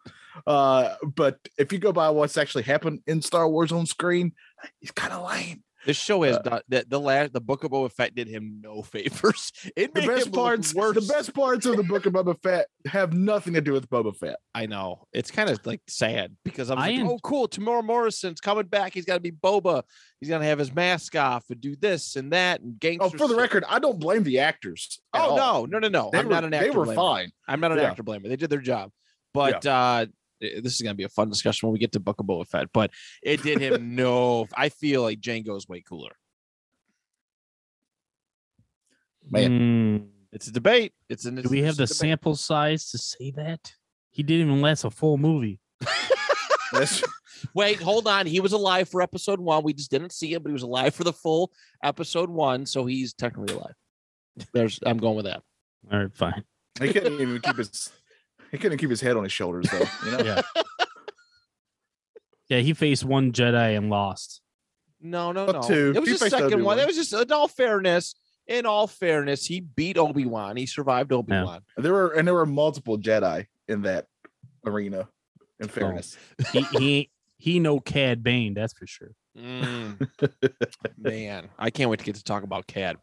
[0.48, 4.32] Uh, but if you go by what's actually happened in Star Wars on screen,
[4.80, 5.62] he's kind of lame.
[5.86, 6.90] This show has Uh, done that.
[6.90, 9.52] The last, the Book of Boba Fett did him no favors.
[9.76, 10.96] It The best parts, worse.
[10.96, 14.16] the best parts of the book of Boba Fett have nothing to do with Boba
[14.16, 14.38] Fett.
[14.54, 17.48] I know it's kind of like sad because I'm like, en- oh, cool.
[17.48, 18.94] Temuera Morrison's coming back.
[18.94, 19.84] He's got to be Boba.
[20.20, 23.06] He's gonna have his mask off and do this and that and gangster.
[23.06, 23.38] Oh, for the shit.
[23.38, 25.00] record, I don't blame the actors.
[25.14, 25.38] Oh all.
[25.38, 26.10] no, no, no, no.
[26.12, 26.72] They I'm were, not an actor.
[26.72, 26.96] They were blamer.
[26.96, 27.32] fine.
[27.48, 27.92] I'm not an Yeah.
[27.92, 28.28] actor blamer.
[28.30, 28.92] They did their job.
[29.34, 32.20] But uh eh, this is gonna be a fun discussion when we get to Book
[32.20, 32.68] of Boba Fett.
[32.74, 32.92] But
[33.24, 34.48] it did him no.
[34.56, 36.12] I feel like Jango's way cooler.
[39.30, 39.52] Man.
[40.00, 40.94] Mm, It's a debate.
[41.10, 41.36] It's an.
[41.36, 41.96] do we have the debate.
[41.98, 43.74] sample size to say that?
[44.12, 45.60] He didn't even last a full movie.
[47.54, 48.26] Wait, hold on.
[48.26, 49.64] He was alive for episode one.
[49.64, 51.52] We just didn't see him, but he was alive for the full
[51.84, 53.74] episode one, so he's technically alive.
[54.54, 54.80] There's.
[54.86, 55.42] I'm going with that.
[55.92, 56.44] All right, fine.
[56.80, 57.92] he couldn't even keep his
[58.56, 59.86] he couldn't keep his head on his shoulders though.
[60.06, 60.24] You know?
[60.24, 60.42] Yeah.
[62.48, 64.42] Yeah, he faced one Jedi and lost.
[65.02, 65.62] No, no, Up no.
[65.68, 66.54] to- It was he the second one.
[66.54, 66.80] Obi-Wan.
[66.80, 68.16] It was just in all fairness.
[68.48, 70.56] In all fairness, he beat Obi Wan.
[70.56, 71.62] He survived Obi Wan.
[71.78, 74.06] There were and there were multiple Jedi in that
[74.66, 75.08] arena.
[75.60, 76.18] In fairness,
[76.52, 79.12] He he he no Cad Bane, that's for sure.
[79.36, 80.08] Mm.
[80.98, 82.98] Man, I can't wait to get to talk about Cad.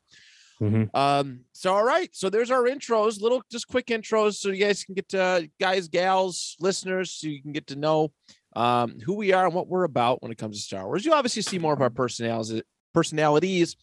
[0.61, 0.95] Mhm.
[0.95, 4.85] Um, so all right, so there's our intros, little just quick intros, so you guys
[4.85, 8.13] can get to guys, gals, listeners, so you can get to know
[8.55, 11.05] um who we are and what we're about when it comes to Star Wars.
[11.07, 12.63] You obviously see more of our personalities
[12.93, 13.77] personalities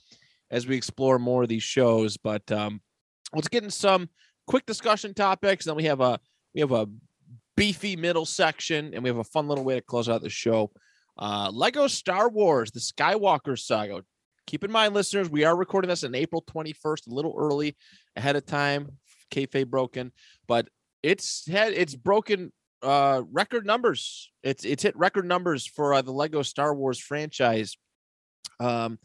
[0.51, 2.79] as we explore more of these shows, but um
[3.34, 4.10] let's get in some
[4.47, 5.65] quick discussion topics.
[5.65, 6.19] Then we have a
[6.53, 6.88] we have a
[7.58, 10.71] beefy middle section, and we have a fun little way to close out the show.
[11.17, 14.03] Uh, Lego Star Wars, the Skywalker saga.
[14.49, 17.77] Keep in mind, listeners, we are recording this on April 21st, a little early
[18.15, 18.89] ahead of time.
[19.29, 20.12] Kayfabe broken,
[20.47, 20.67] but
[21.03, 24.31] it's had it's broken uh record numbers.
[24.41, 27.77] It's it's hit record numbers for uh, the Lego Star Wars franchise.
[28.59, 28.97] Um,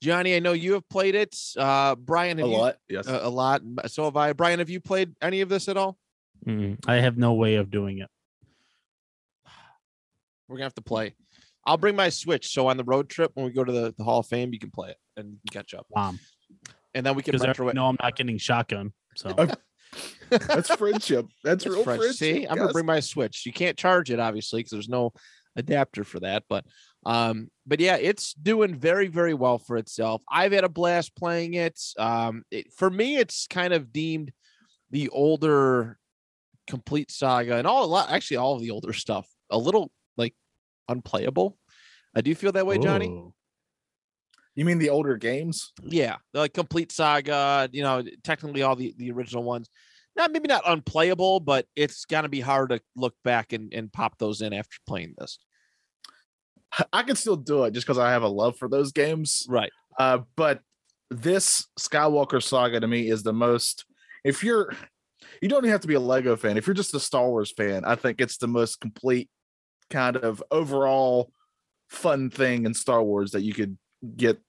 [0.00, 1.36] Johnny, I know you have played it.
[1.58, 2.76] Uh, Brian, a have you, lot.
[2.88, 3.08] Yes.
[3.08, 3.62] a, a lot.
[3.88, 4.32] So have I.
[4.32, 5.98] Brian, have you played any of this at all?
[6.46, 8.10] Mm, I have no way of doing it.
[10.46, 11.16] We're gonna have to play.
[11.66, 12.52] I'll bring my Switch.
[12.52, 14.58] So on the road trip when we go to the, the Hall of Fame, you
[14.58, 15.86] can play it and catch up.
[15.96, 16.18] Um,
[16.94, 17.74] And then we can because I retro it.
[17.74, 18.92] know I'm not getting shotgun.
[19.16, 19.34] So
[20.30, 21.26] That's friendship.
[21.42, 22.00] That's, That's real French.
[22.00, 22.16] friendship.
[22.18, 23.46] See, I'm gonna bring my Switch.
[23.46, 25.12] You can't charge it obviously because there's no
[25.56, 26.44] adapter for that.
[26.48, 26.64] But
[27.06, 30.22] um, but yeah, it's doing very very well for itself.
[30.30, 31.80] I've had a blast playing it.
[31.98, 34.32] Um, it, for me, it's kind of deemed
[34.90, 35.98] the older
[36.66, 39.90] complete saga and all a lot actually all of the older stuff a little like
[40.88, 41.58] unplayable.
[42.14, 43.22] I do feel that way, Johnny.
[44.54, 45.72] You mean the older games?
[45.82, 49.68] Yeah, the like complete saga, you know, technically all the the original ones.
[50.16, 54.18] Not maybe not unplayable, but it's gonna be hard to look back and, and pop
[54.18, 55.38] those in after playing this.
[56.92, 59.46] I can still do it just because I have a love for those games.
[59.48, 59.70] Right.
[59.98, 60.60] Uh, but
[61.10, 63.84] this Skywalker saga to me is the most.
[64.24, 64.72] If you're,
[65.40, 66.56] you don't even have to be a Lego fan.
[66.56, 69.28] If you're just a Star Wars fan, I think it's the most complete
[69.94, 71.30] kind of overall
[71.88, 73.78] fun thing in Star Wars that you could
[74.16, 74.40] get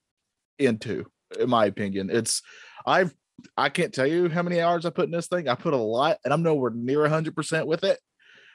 [0.58, 1.06] into.
[1.38, 2.42] In my opinion, it's
[2.84, 3.14] I've
[3.56, 5.48] I can't tell you how many hours I put in this thing.
[5.48, 7.98] I put a lot, and I'm nowhere near hundred percent with it.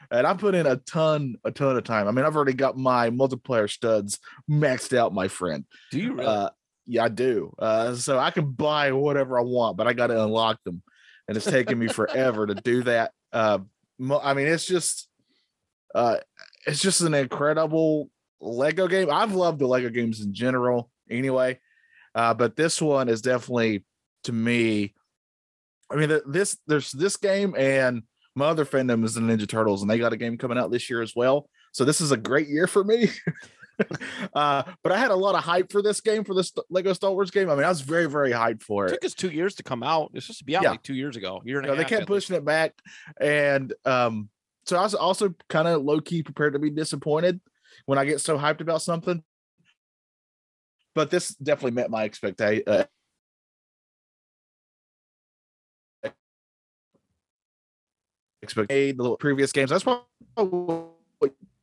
[0.09, 2.07] And I put in a ton, a ton of time.
[2.07, 5.63] I mean, I've already got my multiplayer studs maxed out, my friend.
[5.91, 6.25] Do you really?
[6.25, 6.49] Uh,
[6.87, 7.53] yeah, I do.
[7.57, 10.81] Uh, so I can buy whatever I want, but I got to unlock them,
[11.27, 13.11] and it's taking me forever to do that.
[13.31, 13.59] Uh,
[14.21, 15.07] I mean, it's just,
[15.93, 16.17] uh,
[16.65, 19.09] it's just an incredible Lego game.
[19.11, 21.59] I've loved the Lego games in general, anyway,
[22.15, 23.85] uh, but this one is definitely
[24.25, 24.93] to me.
[25.91, 28.03] I mean, this there's this game and
[28.35, 30.89] my other fandom is the Ninja Turtles, and they got a game coming out this
[30.89, 31.49] year as well.
[31.73, 33.09] So this is a great year for me.
[34.33, 37.11] uh, but I had a lot of hype for this game for this Lego Star
[37.11, 37.49] Wars game.
[37.49, 38.93] I mean, I was very, very hyped for it it.
[38.95, 40.11] took us two years to come out.
[40.13, 40.71] It's supposed to be out Yeah.
[40.71, 41.41] like two years ago.
[41.45, 42.07] Year and know, they kept at least.
[42.07, 42.73] pushing it back,
[43.19, 44.29] and um,
[44.65, 47.39] so I was also kind of low key prepared to be disappointed
[47.85, 49.23] when I get so hyped about something.
[50.93, 52.63] But this definitely met my expectation.
[52.67, 52.83] Uh,
[58.43, 59.69] the previous games.
[59.69, 60.05] That's what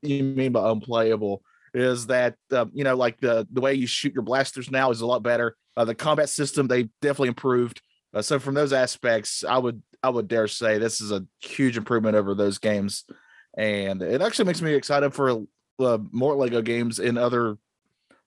[0.03, 1.43] you mean by unplayable.
[1.75, 5.03] Is that um, you know like the the way you shoot your blasters now is
[5.03, 5.57] a lot better.
[5.77, 7.83] Uh, the combat system they definitely improved.
[8.15, 11.77] Uh, so from those aspects, I would I would dare say this is a huge
[11.77, 13.05] improvement over those games,
[13.57, 15.45] and it actually makes me excited for
[15.79, 17.57] uh, more Lego games in other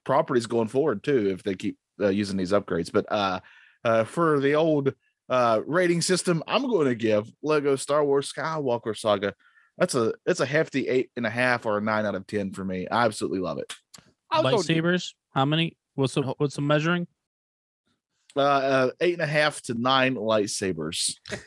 [0.04, 2.92] properties going forward too if they keep uh, using these upgrades.
[2.92, 3.40] But uh,
[3.84, 4.94] uh, for the old
[5.30, 9.34] uh, rating system, I'm going to give Lego Star Wars Skywalker Saga.
[9.78, 12.52] That's a it's a hefty eight and a half or a nine out of ten
[12.52, 12.88] for me.
[12.88, 13.74] I absolutely love it.
[14.30, 15.14] I'll go Lightsabers.
[15.34, 15.78] How many?
[15.96, 17.08] What's the what's the measuring?
[18.36, 21.16] Uh, uh, eight and a half to nine lightsabers.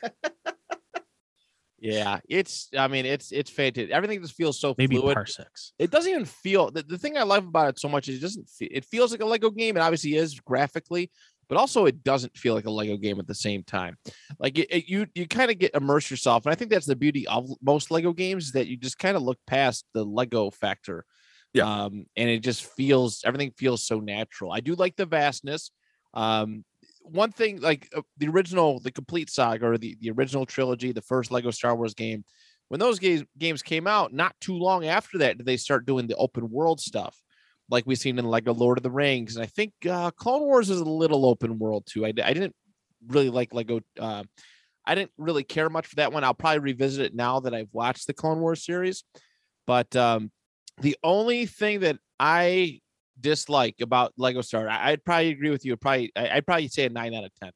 [1.79, 2.71] Yeah, it's.
[2.79, 3.91] I mean, it's it's fantastic.
[3.91, 5.17] Everything just feels so Maybe fluid.
[5.17, 5.73] parsecs.
[5.79, 8.21] it doesn't even feel the, the thing I love about it so much is it
[8.23, 9.77] doesn't fe- it feels like a Lego game.
[9.77, 11.11] It obviously is graphically,
[11.47, 13.99] but also it doesn't feel like a Lego game at the same time.
[14.39, 16.97] Like it, it- you you kind of get immerse yourself, and I think that's the
[16.97, 20.51] beauty of most Lego games is that you just kind of look past the Lego
[20.51, 21.05] factor.
[21.53, 21.65] Yeah.
[21.85, 24.53] Um, and it just feels everything feels so natural.
[24.53, 25.71] I do like the vastness.
[26.15, 26.65] Um,
[27.05, 31.03] one thing like uh, the original, the complete saga or the, the original trilogy, the
[31.03, 32.25] first Lego Star Wars game,
[32.69, 36.07] when those games games came out, not too long after that, did they start doing
[36.07, 37.17] the open world stuff,
[37.71, 40.71] like we've seen in Lego Lord of the Rings, and I think uh, Clone Wars
[40.71, 42.05] is a little open world too.
[42.05, 42.55] I, I didn't
[43.07, 43.81] really like Lego.
[43.99, 44.25] Uh,
[44.87, 46.25] I didn't really care much for that one.
[46.25, 49.05] I'll probably revisit it now that I've watched the Clone Wars series.
[49.67, 50.31] But um,
[50.81, 52.81] the only thing that I
[53.21, 55.77] dislike about Lego Star, I, I'd probably agree with you.
[55.77, 57.53] Probably, I, I'd probably say a nine out of ten.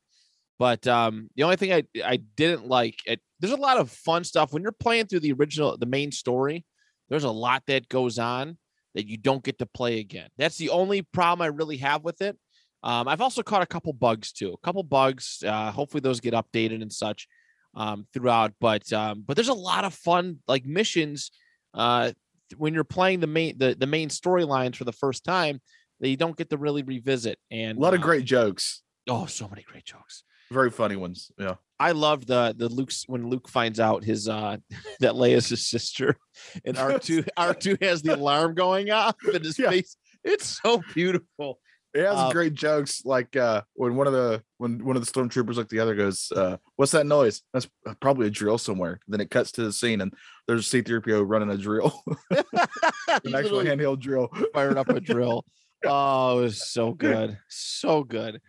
[0.58, 4.24] But um, the only thing I I didn't like, it, there's a lot of fun
[4.24, 6.64] stuff when you're playing through the original, the main story.
[7.08, 8.58] There's a lot that goes on
[8.94, 10.28] that you don't get to play again.
[10.36, 12.36] That's the only problem I really have with it.
[12.82, 15.42] Um, I've also caught a couple bugs too, a couple bugs.
[15.46, 17.28] Uh, hopefully those get updated and such
[17.74, 18.52] um, throughout.
[18.60, 21.30] But um, but there's a lot of fun like missions
[21.74, 22.12] uh,
[22.56, 25.60] when you're playing the main the, the main storylines for the first time
[26.00, 27.38] that you don't get to really revisit.
[27.50, 30.22] And A lot of uh, great jokes, oh, so many great jokes.
[30.50, 31.30] very funny ones.
[31.38, 31.54] Yeah.
[31.80, 34.56] I love the the Luke's when Luke finds out his uh
[35.00, 36.16] that Leia's his sister
[36.64, 39.70] and R2 R2 has the alarm going off in his Yeah.
[39.70, 39.96] face.
[40.24, 41.58] It's so beautiful.
[41.94, 45.10] It has Uh, great jokes, like uh, when one of the when one of the
[45.10, 47.66] stormtroopers, like the other, goes, uh, "What's that noise?" That's
[48.00, 49.00] probably a drill somewhere.
[49.08, 50.12] Then it cuts to the scene, and
[50.46, 54.28] there's C-3PO running a drill, an actual handheld drill.
[54.52, 55.44] firing up a drill.
[55.84, 57.38] Oh, it was so good.
[57.48, 58.40] So good.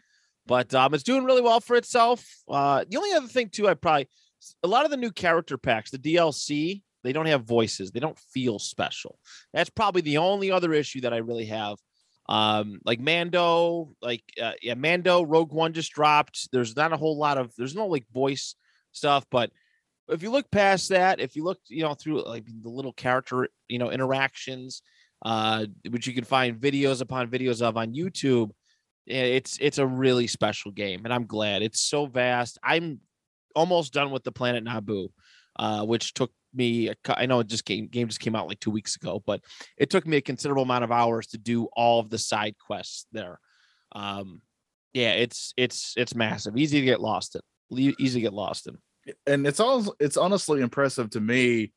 [0.48, 2.26] But um it's doing really well for itself.
[2.50, 4.08] Uh the only other thing too, I probably
[4.64, 7.92] a lot of the new character packs, the DLC, they don't have voices.
[7.92, 9.20] They don't feel special.
[9.54, 11.78] That's probably the only other issue that I really have.
[12.30, 16.48] Um, like Mando, like uh, yeah, Mando Rogue One just dropped.
[16.52, 18.54] There's not a whole lot of there's no like voice
[18.92, 19.52] stuff, but
[20.08, 23.50] if you look past that, if you look, you know, through like the little character,
[23.68, 24.84] you know, interactions,
[25.26, 28.52] uh, which you can find videos upon videos of on YouTube,
[29.08, 32.60] it's it's a really special game, and I'm glad it's so vast.
[32.64, 33.00] I'm
[33.56, 35.10] almost done with the planet Naboo,
[35.58, 36.92] uh, which took me.
[37.08, 39.42] I know it just game game just came out like two weeks ago, but
[39.78, 43.06] it took me a considerable amount of hours to do all of the side quests
[43.12, 43.40] there.
[43.94, 44.42] Um,
[44.94, 46.58] yeah, it's it's it's massive.
[46.58, 47.42] Easy to get lost in.
[48.00, 48.78] Easy to get lost in.
[49.28, 51.72] and it's all it's honestly impressive to me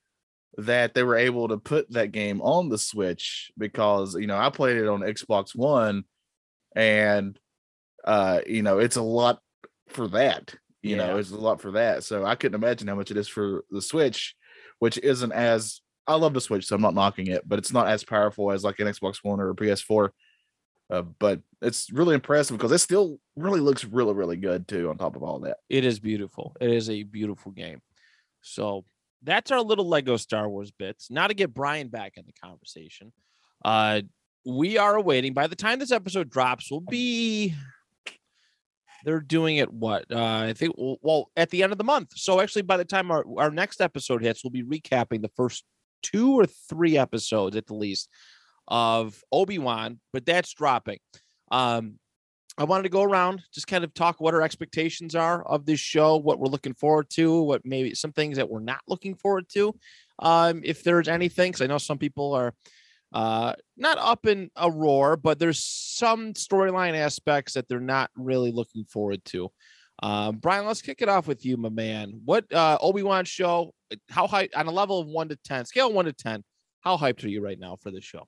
[0.58, 4.50] that they were able to put that game on the Switch because you know I
[4.50, 6.04] played it on Xbox One,
[6.74, 7.38] and
[8.04, 9.40] uh, you know it's a lot
[9.88, 10.54] for that.
[10.82, 12.02] You know, it's a lot for that.
[12.02, 14.34] So I couldn't imagine how much it is for the Switch,
[14.82, 17.86] which isn't as I love the Switch, so I'm not knocking it, but it's not
[17.86, 20.08] as powerful as like an Xbox One or a PS4.
[20.90, 24.90] Uh, but it's really impressive because it still really looks really, really good too.
[24.90, 25.58] On top of all that.
[25.68, 26.56] It is beautiful.
[26.60, 27.80] It is a beautiful game.
[28.40, 28.84] So
[29.22, 31.12] that's our little Lego Star Wars bits.
[31.12, 33.12] Now to get Brian back in the conversation.
[33.64, 34.00] Uh
[34.44, 37.54] we are awaiting by the time this episode drops, we'll be
[39.04, 40.04] they're doing it what?
[40.10, 42.10] Uh I think well, at the end of the month.
[42.14, 45.64] So actually by the time our, our next episode hits, we'll be recapping the first
[46.02, 48.08] two or three episodes at the least
[48.68, 50.98] of Obi-Wan, but that's dropping.
[51.50, 51.98] Um
[52.58, 55.80] I wanted to go around, just kind of talk what our expectations are of this
[55.80, 59.48] show, what we're looking forward to, what maybe some things that we're not looking forward
[59.54, 59.74] to.
[60.18, 62.52] Um, if there's anything, because I know some people are
[63.12, 68.52] uh, not up in a roar, but there's some storyline aspects that they're not really
[68.52, 69.50] looking forward to.
[70.02, 72.20] Um, Brian, let's kick it off with you, my man.
[72.24, 73.72] What uh, Obi Wan show?
[74.08, 76.42] How high on a level of one to ten, scale of one to ten?
[76.80, 78.26] How hyped are you right now for this show?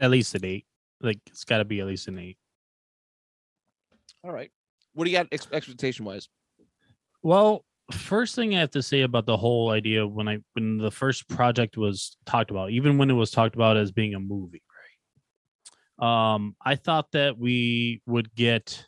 [0.00, 0.66] At least an eight.
[1.00, 2.38] Like it's got to be at least an eight.
[4.24, 4.50] All right,
[4.94, 6.28] what do you got ex- expectation wise?
[7.22, 10.90] Well, first thing I have to say about the whole idea when I when the
[10.90, 14.62] first project was talked about, even when it was talked about as being a movie,
[16.00, 16.34] right?
[16.34, 18.86] Um, I thought that we would get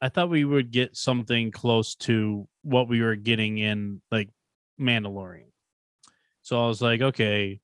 [0.00, 4.28] I thought we would get something close to what we were getting in like
[4.78, 5.50] Mandalorian.
[6.42, 7.60] So I was like, okay,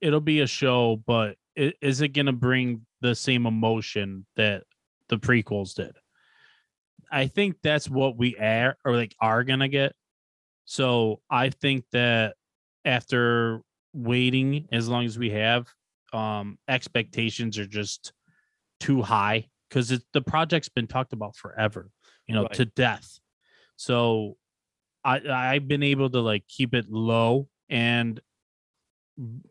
[0.00, 4.62] it'll be a show, but is it going to bring the same emotion that
[5.08, 5.96] the prequels did?
[7.10, 9.94] I think that's what we are or like are gonna get.
[10.64, 12.34] So I think that
[12.84, 15.66] after waiting as long as we have,
[16.12, 18.12] um, expectations are just
[18.80, 21.90] too high because the project's been talked about forever,
[22.26, 22.52] you know, Right.
[22.54, 23.18] to death.
[23.76, 24.36] So
[25.04, 28.20] I I've been able to like keep it low and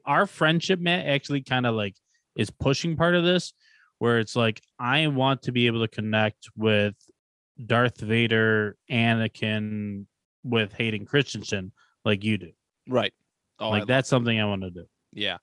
[0.06, 1.96] our friendship, Matt, actually kind of like
[2.36, 3.54] is pushing part of this
[4.00, 6.96] where it's like I want to be able to connect with
[7.64, 10.06] Darth Vader, Anakin,
[10.44, 11.72] with Hayden Christensen
[12.06, 12.52] like you do.
[12.88, 13.14] Right.
[13.60, 14.86] Oh, I like that's something I want to do.
[15.12, 15.38] Yeah.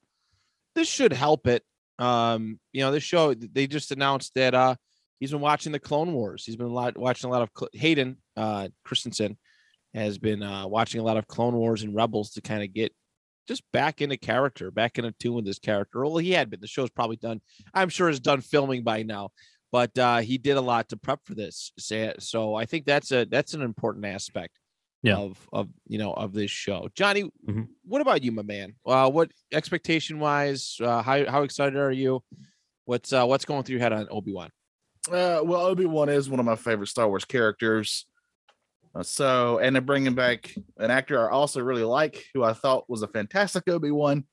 [0.75, 1.62] This should help it.
[1.99, 4.75] Um, you know, this show they just announced that uh
[5.21, 6.45] he's been watching the Clone Wars.
[6.45, 9.37] He's been a lot, watching a lot of Cl- Hayden uh Christensen
[9.93, 12.93] has been uh watching a lot of Clone Wars and Rebels to kind of get
[13.47, 16.03] just back into character, back into tune with this character.
[16.03, 16.61] Well, he had been.
[16.61, 17.41] The show's probably done.
[17.75, 19.31] I'm sure is done filming by now,
[19.75, 21.72] but uh he did a lot to prep for this.
[21.81, 24.55] So, so I think that's a that's an important aspect
[25.03, 25.16] Yeah.
[25.16, 26.89] of of you know of this show.
[26.95, 27.66] Johnny, Mhm.
[27.85, 28.77] what about you, my man?
[28.87, 30.77] Uh, what expectation wise?
[30.81, 32.22] Uh, how how excited are you?
[32.85, 34.51] What's uh what's going through your head on Obi Wan?
[35.11, 38.07] Uh, well, Obi Wan is one of my favorite Star Wars characters.
[38.95, 42.89] Uh, so, and they're bringing back an actor I also really like, who I thought
[42.89, 44.25] was a fantastic Obi Wan.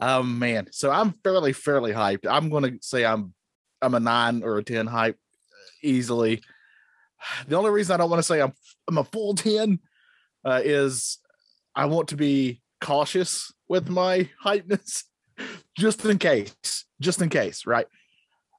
[0.00, 2.26] Um, man, so I'm fairly fairly hyped.
[2.26, 3.34] I'm going to say I'm
[3.84, 5.18] I'm a nine or a ten hype
[5.82, 6.42] easily.
[7.46, 8.52] The only reason I don't want to say I'm
[8.88, 9.78] I'm a full ten
[10.44, 11.18] uh, is
[11.74, 15.04] I want to be cautious with my hypeness,
[15.78, 17.86] just in case, just in case, right?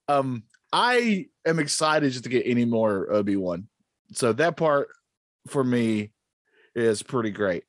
[0.08, 3.68] Um, I am excited just to get any more Obi Wan.
[4.12, 4.90] So that part
[5.48, 6.12] for me
[6.76, 7.64] is pretty great.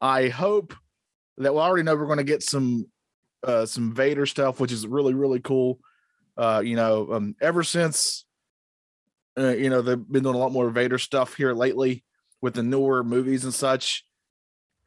[0.00, 0.74] I hope
[1.38, 2.86] that we already know we're going to get some
[3.42, 5.78] uh some Vader stuff, which is really really cool.
[6.36, 8.24] Uh, you know, um, ever since
[9.38, 12.04] uh, you know they've been doing a lot more Vader stuff here lately
[12.40, 14.04] with the newer movies and such.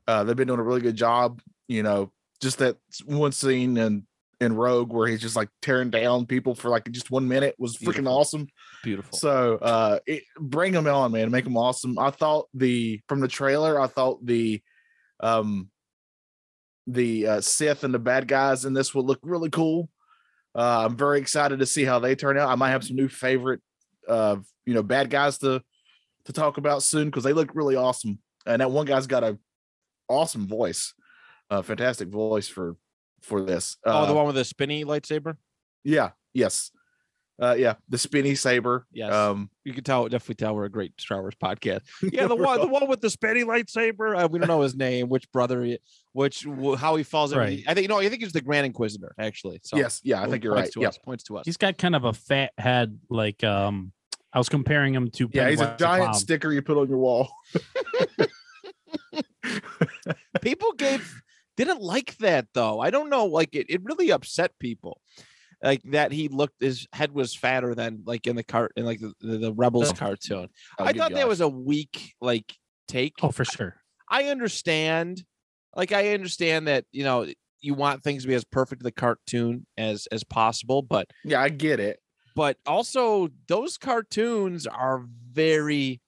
[0.08, 1.42] Uh, they've been doing a really good job.
[1.68, 4.04] You know, just that one scene and
[4.40, 7.78] in Rogue where he's just like tearing down people for like just one minute was
[7.78, 8.48] freaking awesome.
[8.84, 9.18] Beautiful.
[9.18, 11.32] So uh it, bring them on, man.
[11.32, 11.98] Make them awesome.
[11.98, 14.62] I thought the from the trailer, I thought the
[15.20, 15.70] um
[16.86, 19.90] the uh, Sith and the bad guys in this would look really cool.
[20.58, 22.50] Uh, I'm very excited to see how they turn out.
[22.50, 23.62] I might have some new favorite
[24.08, 25.62] uh you know bad guys to
[26.26, 28.20] to talk about soon because they look really awesome.
[28.46, 29.38] And that one guy's got a
[30.10, 30.94] awesome voice,
[31.50, 32.76] a fantastic voice for
[33.22, 33.78] for this.
[33.86, 35.38] oh, the Uh, one with the spinny lightsaber.
[35.84, 36.72] yeah, yes.
[37.40, 38.86] Uh yeah, the spinny saber.
[38.92, 39.14] Yes.
[39.14, 41.82] Um You can tell, definitely tell we're a great Star Wars podcast.
[42.12, 44.24] Yeah, the one, the one with the spinny lightsaber.
[44.24, 45.78] Uh, we don't know his name, which brother, he,
[46.14, 46.46] which
[46.80, 47.32] how he falls.
[47.32, 47.38] in.
[47.38, 47.64] Right.
[47.68, 49.60] I think no, I think he's the Grand Inquisitor actually.
[49.64, 50.62] So yes, yeah, I think you're right.
[50.64, 50.88] points To Yeah.
[50.90, 51.44] us, points to us.
[51.46, 53.92] He's got kind of a fat head, like um
[54.34, 56.14] I was comparing him to Yeah, he's a giant Clown.
[56.16, 57.32] sticker you put on your wall.
[60.42, 61.22] people gave
[61.56, 62.80] didn't like that though.
[62.80, 65.02] I don't know, like it, it really upset people.
[65.64, 69.00] Like that he looked his head was fatter than like in the cart in like
[69.00, 69.94] the, the, the Rebels Oh.
[69.94, 70.50] cartoon.
[70.78, 71.30] I'll I thought you that off.
[71.30, 72.54] was a weak like
[72.88, 73.14] take.
[73.24, 73.76] Oh, for sure.
[74.10, 75.24] I understand.
[75.76, 77.26] Like I understand that, you know,
[77.60, 81.42] you want things to be as perfect to the cartoon as as possible, but yeah,
[81.42, 82.00] I get it.
[82.36, 86.02] but also those cartoons are very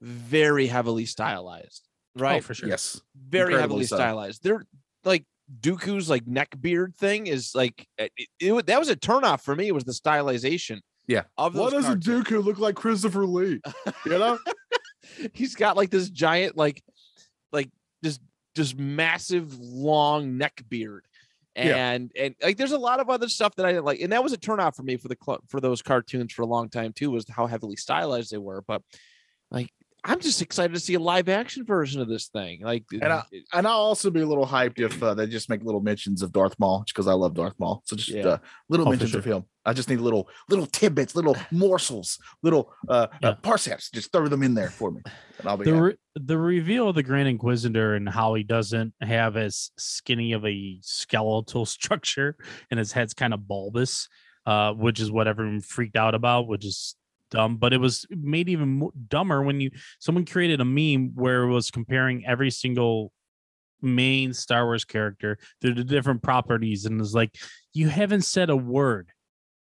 [0.00, 1.88] very heavily stylized,
[2.18, 2.38] oh, right?
[2.38, 2.68] Oh, for sure.
[2.68, 3.00] Yes.
[3.16, 3.96] very Incredibly heavily so.
[3.96, 4.42] stylized.
[4.42, 4.64] They're
[5.04, 5.24] like
[5.60, 9.42] Dooku's like neck beard thing is like eh, it, it, it that was a turnoff
[9.42, 9.68] for me.
[9.68, 10.80] It was the stylization?
[11.06, 11.22] Yeah.
[11.36, 12.26] Of Why those doesn't cartoons.
[12.26, 13.60] Dooku look like Christopher Lee?
[14.06, 14.38] You know?
[15.34, 16.82] He's got like this giant like
[17.52, 17.70] like
[18.04, 18.20] just
[18.54, 21.06] just massive long neck beard.
[21.56, 21.90] Yeah.
[21.90, 24.22] And and like there's a lot of other stuff that I didn't like, and that
[24.22, 26.92] was a turnoff for me for the cl- for those cartoons for a long time
[26.92, 28.62] too, was how heavily stylized they were.
[28.62, 28.82] But
[29.50, 29.68] like
[30.04, 32.60] I'm just excited to see a live action version of this thing.
[32.62, 33.22] Like And I-
[33.52, 36.32] and I'll also be a little hyped if uh, they just make little mentions of
[36.32, 37.82] Darth Maul, just because I love Darth Maul.
[37.86, 38.26] So just Yeah.
[38.26, 38.38] uh,
[38.68, 39.44] little Oh, for mentions of him.
[39.64, 43.28] I just need little little tidbits, little morsels, little uh, Yeah.
[43.28, 43.90] uh parsecs.
[43.92, 45.02] Just throw them in there for me,
[45.38, 48.94] and I'll be the re- the reveal of the Grand Inquisitor and how he doesn't
[49.00, 52.36] have as skinny of a skeletal structure
[52.72, 54.08] and his head's kind of bulbous,
[54.46, 56.96] uh, which is what everyone freaked out about, which is
[57.32, 57.56] dumb.
[57.56, 61.70] But it was made even dumber when you someone created a meme where it was
[61.72, 63.12] comparing every single
[63.80, 67.34] main Star Wars character to the different properties, and it's like
[67.74, 69.10] you haven't said a word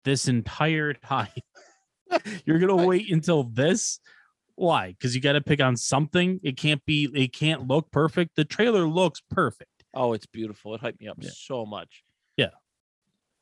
[0.05, 1.29] this entire time.
[2.45, 4.01] You're gonna wait until this
[4.57, 4.89] why?
[4.89, 6.39] Because you got to pick on something.
[6.43, 7.09] It can't be.
[7.15, 8.37] It can't look perfect.
[8.37, 9.71] The trailer looks perfect.
[9.95, 10.75] oh, it's beautiful.
[10.75, 11.31] It hyped me up Yeah.
[11.33, 12.03] so much.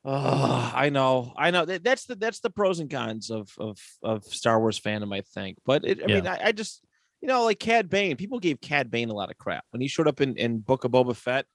[0.05, 0.11] Yeah.
[0.13, 1.65] Oh, I know, I know.
[1.65, 5.57] That's the that's the pros and cons of of of Star Wars fandom, I think.
[5.65, 6.83] But it, I mean, I, I just
[7.21, 8.15] you know, like Cad Bane.
[8.15, 10.85] People gave Cad Bane a lot of crap when he showed up in in Book
[10.85, 11.45] of Boba Fett.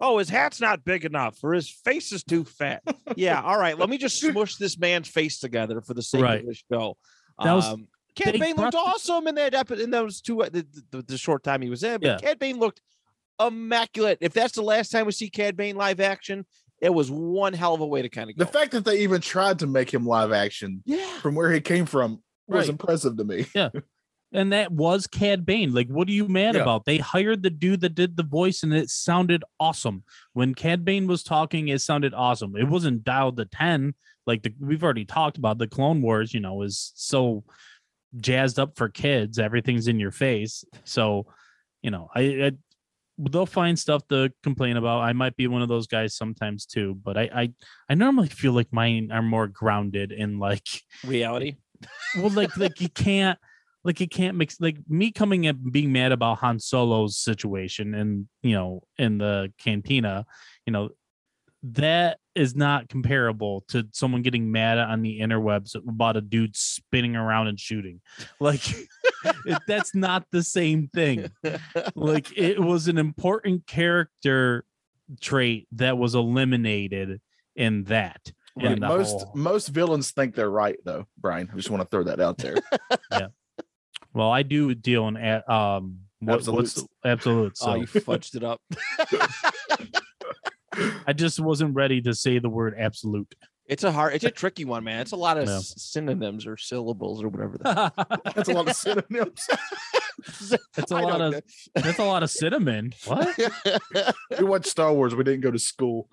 [0.00, 2.82] Oh, his hat's not big enough, or his face is too fat.
[3.16, 3.78] yeah, all right.
[3.78, 6.40] Let me just smush this man's face together for the sake Right.
[6.40, 6.96] of the show.
[7.42, 7.86] That was- um,
[8.16, 11.60] Cad Bane looked awesome in that episode, in those two the, the, the short time
[11.62, 12.00] he was in.
[12.00, 12.16] But Yeah.
[12.18, 12.80] Cad Bane looked
[13.38, 14.18] immaculate.
[14.20, 16.44] If that's the last time we see Cad Bane live action,
[16.80, 18.44] it was one hell of a way to kind of go.
[18.44, 21.60] The fact that they even tried to make him live action yeah, from where he
[21.60, 22.68] came from was Right.
[22.70, 23.46] impressive to me.
[23.54, 23.68] Yeah.
[24.32, 25.74] And that was Cad Bane.
[25.74, 26.62] Like, what are you mad Yeah.
[26.62, 26.84] about?
[26.84, 30.04] They hired the dude that did the voice, and it sounded awesome.
[30.34, 32.54] When Cad Bane was talking, it sounded awesome.
[32.56, 33.94] It wasn't dialed to ten
[34.26, 35.58] like the we've already talked about.
[35.58, 37.42] The Clone Wars, you know, is so
[38.18, 39.38] jazzed up for kids.
[39.40, 40.64] Everything's in your face.
[40.84, 41.26] So,
[41.82, 42.52] you know, I, I
[43.30, 45.00] they'll find stuff to complain about.
[45.00, 47.52] I might be one of those guys sometimes too, but I I,
[47.88, 50.66] I normally feel like mine are more grounded in like
[51.04, 51.56] reality.
[52.16, 53.38] well like like you can't
[53.84, 58.28] like you can't mix like me coming and being mad about Han Solo's situation and
[58.42, 60.26] you know in the cantina,
[60.66, 60.90] you know,
[61.62, 67.16] that is not comparable to someone getting mad on the interwebs about a dude spinning
[67.16, 68.00] around and shooting.
[68.38, 68.62] Like
[69.44, 71.30] it, that's not the same thing.
[71.94, 74.64] Like it was an important character
[75.20, 77.20] trait that was eliminated
[77.56, 78.32] in that.
[78.56, 81.48] Yeah, in most whole- most villains think they're right though, Brian.
[81.52, 82.56] I just want to throw that out there.
[83.12, 83.28] Yeah.
[84.12, 86.86] Well, I do deal in a- um what, what's Absolutes.
[87.04, 87.52] absolute.
[87.62, 88.60] oh, So you fudged it up.
[91.06, 93.34] I just wasn't ready to say the word absolute.
[93.70, 95.00] It's a hard, it's a tricky one, man.
[95.00, 95.58] It's a lot of Yeah.
[95.58, 97.56] s- synonyms or syllables or whatever.
[97.56, 97.92] The
[98.34, 99.46] That's a lot of synonyms.
[100.74, 101.42] That's a I lot don't of
[101.74, 102.92] that's a lot of cinnamon.
[103.06, 103.38] What?
[104.38, 105.14] we watched Star Wars.
[105.14, 106.08] We didn't go to school.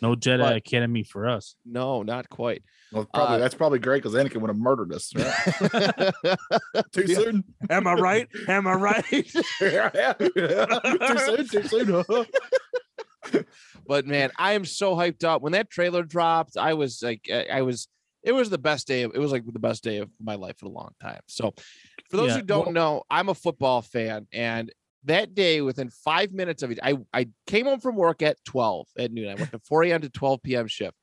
[0.00, 1.56] No Jedi But- Academy for us.
[1.66, 2.62] no, not quite.
[2.92, 5.12] Well, probably Uh, that's probably great because Anakin would have murdered us.
[5.14, 5.34] Right?
[6.92, 7.18] Too Yeah.
[7.18, 7.44] soon.
[7.68, 8.28] Am I right?
[8.46, 9.04] Am I right?
[9.04, 9.44] too soon.
[11.48, 11.84] Too soon.
[13.88, 15.42] But man, I am so hyped up.
[15.42, 17.88] When that trailer dropped, I was like, I I was,
[18.22, 19.02] it was the best day.
[19.02, 21.20] Of, it was like the best day of my life in a long time.
[21.26, 21.54] So,
[22.10, 24.70] for those Yeah, who don't well- know, I'm a football fan, and
[25.04, 28.86] that day, within five minutes of it, I I came home from work at 12
[28.98, 29.28] at noon.
[29.30, 30.02] I went to 4 a.m.
[30.02, 30.66] to 12 p.m.
[30.68, 30.96] shift.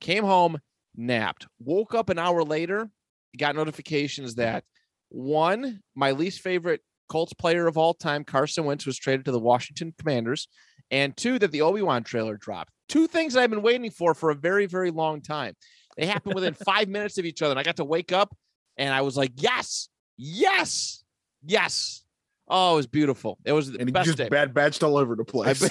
[0.00, 0.58] Came home,
[0.96, 2.88] napped, woke up an hour later,
[3.36, 4.64] got notifications that
[5.10, 9.38] one, my least favorite Colts player of all time, Carson Wentz, was traded to the
[9.38, 10.48] Washington Commanders,
[10.92, 12.72] and two, that the Obi Wan trailer dropped.
[12.88, 15.54] Two things that I've been waiting for for a very, very long time.
[15.96, 17.52] They happened within five minutes of each other.
[17.52, 18.36] And I got to wake up
[18.76, 21.02] and I was like, yes, yes,
[21.44, 22.04] yes.
[22.46, 23.38] Oh, it was beautiful.
[23.44, 24.28] It was the And he best just day.
[24.28, 25.66] bad badged all over the place.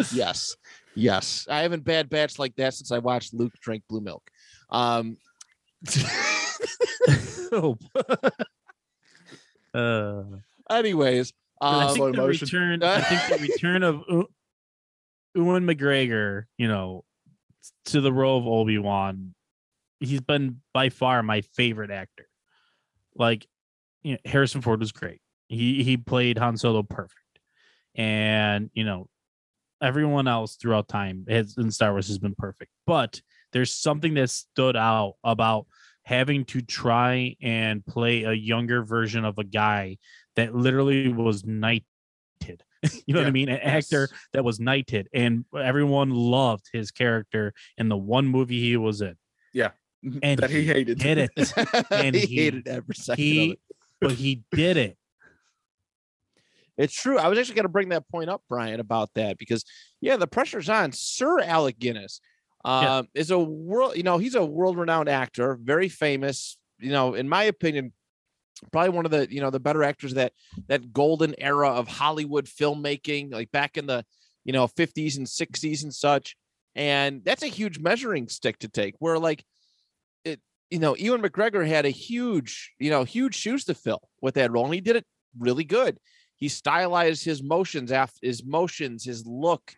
[0.12, 0.56] yes,
[0.94, 1.46] yes.
[1.50, 4.22] I haven't bad batch like that since I watched Luke drink blue milk.
[4.70, 5.16] Um,
[7.52, 7.78] Oh.
[9.74, 10.24] uh,
[10.70, 12.82] anyways, I um, think the return.
[12.82, 14.28] I think the return of U-
[15.34, 17.04] Ewan McGregor, you know,
[17.86, 19.34] to the role of Obi Wan,
[20.00, 22.26] he's been by far my favorite actor.
[23.16, 23.46] Like,
[24.02, 25.20] you know, Harrison Ford was great.
[25.48, 27.38] He he played Han Solo perfect,
[27.94, 29.08] and you know,
[29.80, 32.70] everyone else throughout time has in Star Wars has been perfect.
[32.86, 33.20] But
[33.52, 35.66] there's something that stood out about
[36.04, 39.98] having to try and play a younger version of a guy
[40.36, 41.84] that literally was knighted.
[43.06, 43.48] you know what I mean?
[43.48, 48.76] An actor that was knighted, and everyone loved his character in the one movie he
[48.76, 49.16] was in.
[49.54, 49.70] Yeah,
[50.04, 50.18] mm-hmm.
[50.22, 50.98] and that he hated.
[50.98, 51.30] Did it,
[51.90, 53.58] and he, he- hated every second of he, it.
[54.00, 54.98] but he did it.
[56.76, 57.18] It's true.
[57.18, 59.64] I was actually going to bring that point up, Brian, about that because
[60.00, 60.92] yeah, the pressure's on.
[60.92, 62.20] Sir Alec Guinness
[62.64, 62.98] Yeah.
[62.98, 63.96] um, is a world.
[63.96, 66.56] You know, he's a world-renowned actor, very famous.
[66.78, 67.92] You know, in my opinion,
[68.72, 70.32] probably one of the you know the better actors that
[70.68, 74.04] that golden era of Hollywood filmmaking, like back in the
[74.44, 76.36] you know 50s and 60s and such.
[76.74, 78.94] And that's a huge measuring stick to take.
[78.98, 79.44] Where like
[80.24, 80.40] it,
[80.70, 84.50] you know, Ewan McGregor had a huge, you know, huge shoes to fill with that
[84.50, 85.04] role, and he did it
[85.38, 85.98] really good.
[86.36, 89.76] He stylized his motions after his motions, his look,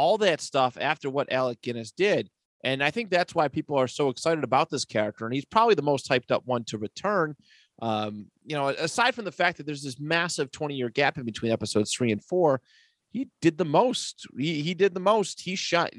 [0.00, 2.30] all that stuff after what Alec Guinness did.
[2.64, 5.26] And I think that's why people are so excited about this character.
[5.26, 7.36] And he's probably the most hyped up one to return.
[7.82, 11.24] Um, you know, aside from the fact that there's this massive 20 year gap in
[11.24, 12.62] between episodes three and four,
[13.10, 14.26] he did the most.
[14.38, 15.42] He, he did the most.
[15.42, 15.92] He shot,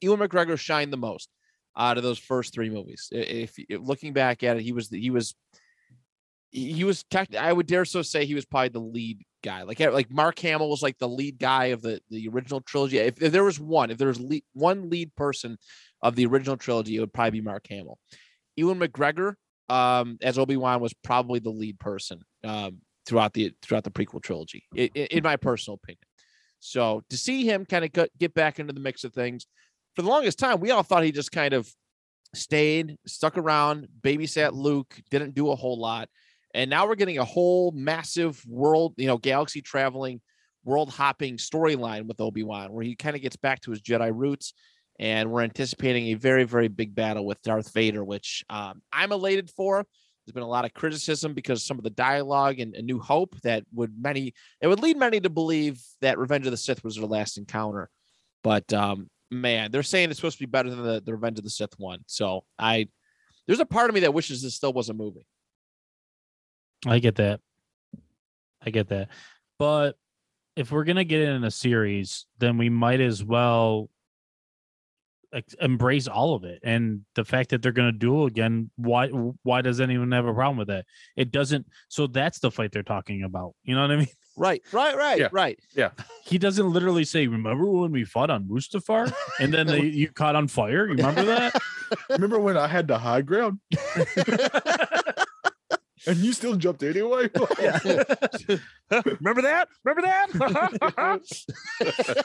[0.00, 1.28] Ewan McGregor shined the most
[1.76, 3.08] out of those first three movies.
[3.10, 5.34] If, if looking back at it, he was, the, he was,
[6.50, 9.62] he was tech, I would dare so say he was probably the lead guy.
[9.62, 12.98] Like like Mark Hamill was like the lead guy of the the original trilogy.
[12.98, 15.58] If, if there was one, if there was lead, one lead person
[16.02, 17.98] of the original trilogy, it would probably be Mark Hamill.
[18.56, 19.34] Ewan McGregor
[19.68, 24.22] um, as Obi Wan was probably the lead person um, throughout the throughout the prequel
[24.22, 26.00] trilogy, in, in my personal opinion.
[26.60, 29.46] So to see him kind of get back into the mix of things,
[29.94, 31.72] for the longest time, we all thought he just kind of
[32.34, 36.08] stayed, stuck around, babysat Luke, didn't do a whole lot.
[36.54, 40.20] And now we're getting a whole massive world, you know, galaxy traveling,
[40.64, 44.10] world hopping storyline with Obi Wan, where he kind of gets back to his Jedi
[44.14, 44.54] roots.
[44.98, 49.48] And we're anticipating a very, very big battle with Darth Vader, which um, I'm elated
[49.50, 49.84] for.
[50.26, 53.40] There's been a lot of criticism because some of the dialogue and A New Hope
[53.42, 56.96] that would many, it would lead many to believe that Revenge of the Sith was
[56.96, 57.88] their last encounter.
[58.42, 61.44] But um, man, they're saying it's supposed to be better than the, the Revenge of
[61.44, 62.00] the Sith one.
[62.06, 62.88] So I,
[63.46, 65.26] there's a part of me that wishes this still was a movie.
[66.86, 67.40] I get that.
[68.64, 69.08] I get that.
[69.58, 69.96] But
[70.56, 73.90] if we're gonna get it in a series, then we might as well
[75.60, 76.58] embrace all of it.
[76.62, 80.56] And the fact that they're gonna duel again, why why does anyone have a problem
[80.58, 80.86] with that?
[81.16, 81.66] It doesn't.
[81.88, 83.54] So that's the fight they're talking about.
[83.62, 84.08] You know what I mean?
[84.40, 85.28] Right, right, right, Yeah.
[85.32, 85.58] right.
[85.74, 85.90] Yeah.
[86.24, 90.36] He doesn't literally say, "Remember when we fought on Mustafar and then they, you caught
[90.36, 90.86] on fire?
[90.86, 91.60] You remember that?"
[92.08, 93.58] Remember when I had the high ground
[96.06, 97.28] and you still jumped anyway?
[99.20, 99.68] Remember that?
[99.84, 101.20] Remember that?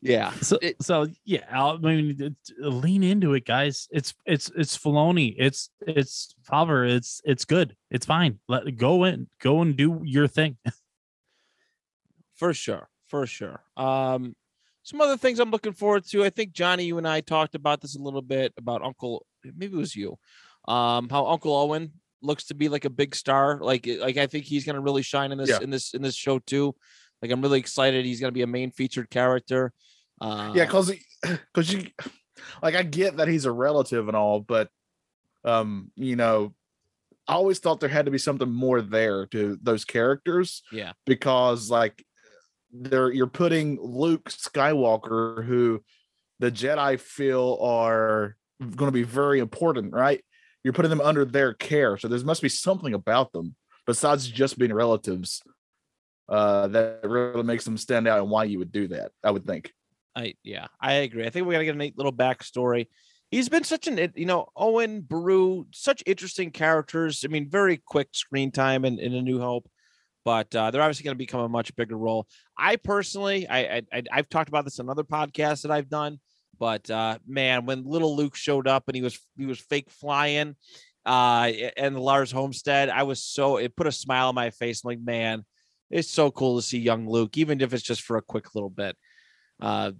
[0.00, 0.30] yeah.
[0.40, 3.88] So, It- so yeah, I mean, lean into it, guys.
[3.90, 5.34] It's it's it's Filoni.
[5.38, 6.88] It's it's Favreau.
[6.90, 7.76] It's it's good.
[7.90, 8.38] It's fine.
[8.48, 10.56] Let go in, go and do your thing.
[12.36, 14.36] for sure for sure um
[14.82, 17.80] some other things i'm looking forward to i think johnny you and i talked about
[17.80, 20.18] this a little bit about uncle maybe it was you
[20.68, 21.92] um how uncle owen
[22.22, 25.02] looks to be like a big star like like i think he's going to really
[25.02, 25.60] shine in this Yeah.
[25.62, 26.74] in this in this show too
[27.22, 29.72] like i'm really excited he's going to be a main featured character
[30.20, 30.92] uh yeah, because
[31.22, 31.86] because you
[32.62, 34.68] like I get that he's a relative and all, but
[35.44, 36.54] um, you know,
[37.28, 41.70] I always thought there had to be something more there to those characters yeah because
[41.70, 42.04] like
[42.72, 45.82] they're you're putting Luke Skywalker, who
[46.38, 50.22] the Jedi feel are going to be very important, right?
[50.66, 53.54] You're putting them under their care, so there must be something about them
[53.86, 55.40] besides just being relatives
[56.28, 59.12] uh, that really makes them stand out and why you would do that.
[59.22, 59.70] I would think.
[60.16, 61.24] I yeah, I agree.
[61.24, 62.88] I think we're gonna get a neat little backstory.
[63.30, 67.22] He's been such an you know Owen Beru, such interesting characters.
[67.24, 69.70] I mean, very quick screen time in, in A New Hope,
[70.24, 72.26] but uh, they're obviously going to become a much bigger role.
[72.58, 76.18] I personally, I I- I've talked about this in other podcasts that I've done,
[76.58, 80.56] but uh, man, when little Luke showed up and he was he was fake flying,
[81.04, 84.82] uh, and Lars Homestead, I was so it put a smile on my face.
[84.84, 85.44] I'm like, man,
[85.90, 88.70] it's so cool to see young Luke, even if it's just for a quick little
[88.70, 88.96] bit.
[89.60, 89.92] Uh,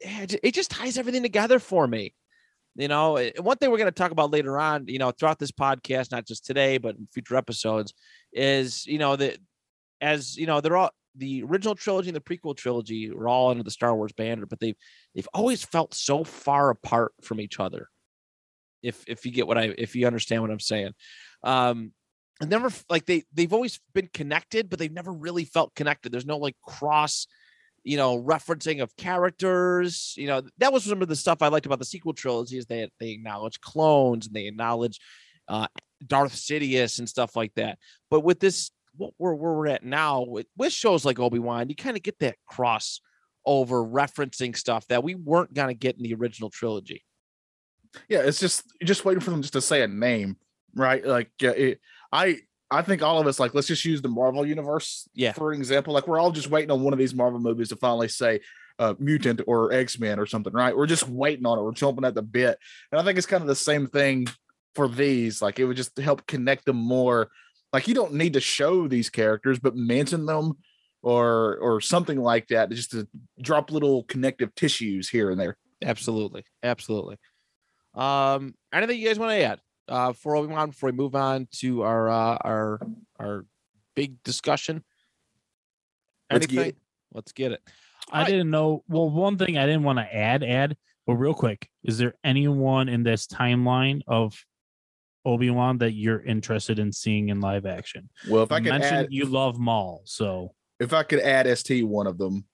[0.00, 2.14] it just ties everything together for me.
[2.76, 5.40] You know, eh, one thing we're going to talk about later on, you know, throughout
[5.40, 7.92] this podcast, not just today, but in future episodes,
[8.32, 9.38] is you know that
[10.00, 13.62] as you know, they're all the original trilogy and the prequel trilogy are all under
[13.62, 14.76] the Star Wars banner, but they've
[15.14, 17.88] they've always felt so far apart from each other.
[18.82, 20.92] If if you get what I if you understand what I'm saying,
[21.42, 21.92] um,
[22.40, 26.12] and never like they they've always been connected, but they've never really felt connected.
[26.12, 27.26] There's no like cross
[27.84, 30.12] you know, referencing of characters.
[30.16, 32.66] You know, that was some of the stuff I liked about the sequel trilogy is
[32.66, 35.00] they they acknowledge clones and they acknowledge
[35.48, 35.68] uh,
[36.06, 37.78] Darth Sidious and stuff like that.
[38.10, 41.68] But with this, what we're where we're at now with, with shows like Obi Wan,
[41.70, 43.00] you kind of get that cross
[43.46, 47.02] over referencing stuff that we weren't gonna get in the original trilogy.
[48.10, 50.36] yeah it's just just waiting for them just to say a name
[50.74, 51.80] right like it,
[52.12, 52.36] i
[52.70, 55.32] i think all of us like let's just use the marvel universe Yeah.
[55.32, 57.76] for an example like we're all just waiting on one of these marvel movies to
[57.76, 58.40] finally say
[58.78, 62.14] uh, mutant or x-men or something right we're just waiting on it we're jumping at
[62.14, 62.58] the bit
[62.92, 64.26] and i think it's kind of the same thing
[64.74, 67.30] for these like it would just help connect them more
[67.72, 70.54] like you don't need to show these characters but mention them
[71.02, 73.06] or or something like that just to
[73.40, 77.16] drop little connective tissues here and there Absolutely, absolutely.
[77.94, 80.70] Um, anything you guys want to add uh, before we move on?
[80.70, 82.80] Before we move on to our uh, our
[83.18, 83.46] our
[83.94, 84.84] big discussion.
[86.30, 86.76] Let's get it.
[87.12, 87.60] Let's get it.
[88.10, 88.30] I Alright.
[88.30, 88.84] didn't know.
[88.88, 92.88] Well, one thing I didn't want to add, add, but real quick, is there anyone
[92.88, 94.34] in this timeline of
[95.28, 98.08] Obi Wan that you're interested in seeing in live action.
[98.28, 102.06] Well, if I could mention you love Maul, so if I could add ST one
[102.06, 102.44] of them,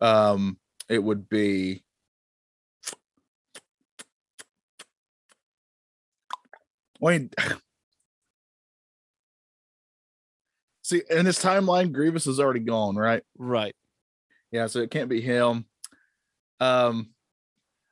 [0.00, 0.58] um,
[0.88, 1.84] it would be
[7.04, 7.30] I mean,
[10.82, 13.22] see, in this timeline, Grievous is already gone, right?
[13.36, 13.74] Right.
[14.50, 15.66] Yeah, so it can't be him.
[16.60, 17.10] Um,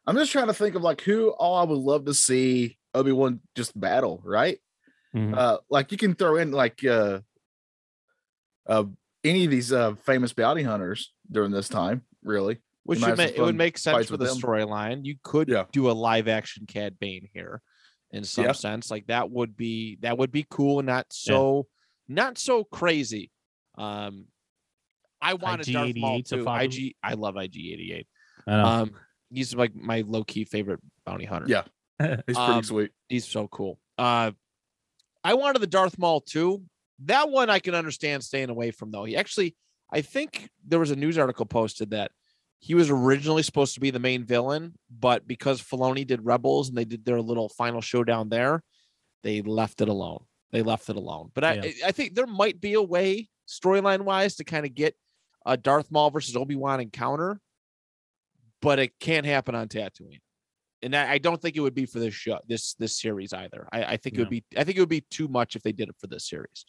[0.07, 3.13] I'm just trying to think of like who all I would love to see Obi
[3.13, 4.59] Wan just battle, right?
[5.15, 5.37] Mhm.
[5.37, 7.21] Uh, like you can throw in like uh,
[8.67, 8.85] uh,
[9.23, 12.59] any of these uh famous bounty hunters during this time, really.
[12.85, 15.05] Which might would have make, it would make sense for with the storyline.
[15.05, 15.65] You could Yeah.
[15.73, 17.63] do a live action Cad Bane here
[18.11, 18.53] in some Yeah.
[18.53, 18.91] sense.
[18.91, 21.67] Like that would be that would be cool and not so
[22.09, 23.31] not so crazy.
[23.79, 24.27] Um
[25.23, 26.45] I wanted Darth Maul too.
[26.45, 26.65] father.
[26.65, 28.07] IG I love IG88.
[28.47, 28.91] Um
[29.31, 31.47] he's like my low key favorite bounty hunter.
[31.49, 31.65] Yeah.
[32.03, 32.91] He's pretty Um, sweet.
[33.09, 33.79] He's so cool.
[33.99, 34.33] Uh
[35.23, 36.63] I wanted the Darth Maul too.
[37.01, 39.05] That one I can understand staying away from though.
[39.05, 39.57] He actually
[39.93, 42.11] I think there was a news article posted that
[42.59, 46.79] he was originally supposed to be the main villain, but because Filoni did Rebels and
[46.79, 48.63] they did their little final showdown there,
[49.23, 50.25] they left it alone.
[50.51, 51.31] They left it alone.
[51.35, 51.87] But I, Yeah.
[51.89, 54.97] I think there might be a way storyline wise to kind of get
[55.45, 57.39] a Darth Maul versus Obi Wan encounter,
[58.63, 60.21] but it can't happen on Tatooine.
[60.85, 63.67] And I, I don't think it would be for this show, this this series either.
[63.73, 65.73] I, I think it would be, I think it would be too much if they
[65.73, 66.65] did it for this series.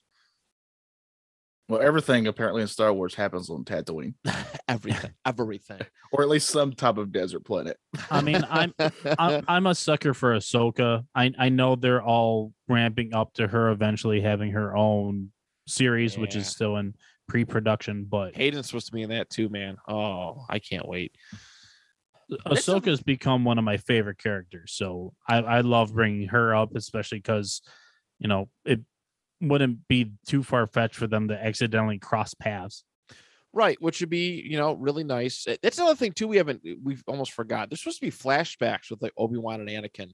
[1.68, 4.14] Well, everything apparently in Star Wars happens on Tatooine,
[4.68, 5.82] everything, everything.
[6.12, 7.78] or at least some type of desert planet.
[8.12, 8.74] I mean, I'm
[9.18, 11.06] I'm, I'm a sucker for Ahsoka.
[11.16, 15.32] I I know they're all ramping up to her eventually having her own
[15.68, 16.94] series, which is still in
[17.28, 18.06] pre-production.
[18.06, 19.78] But Hayden's supposed to be in that too, man.
[19.88, 21.16] Oh, I can't wait.
[22.46, 24.74] Ahsoka's become one of my favorite characters.
[24.76, 27.62] So I I love bringing her up, especially because
[28.20, 28.82] you know it
[29.42, 32.84] wouldn't be too far fetched for them to accidentally cross paths.
[33.54, 35.46] Right, which would be, you know, really nice.
[35.64, 36.28] That's another thing too.
[36.28, 37.70] We haven't, we've almost forgot.
[37.70, 40.12] There's supposed to be flashbacks with like Obi Wan and Anakin,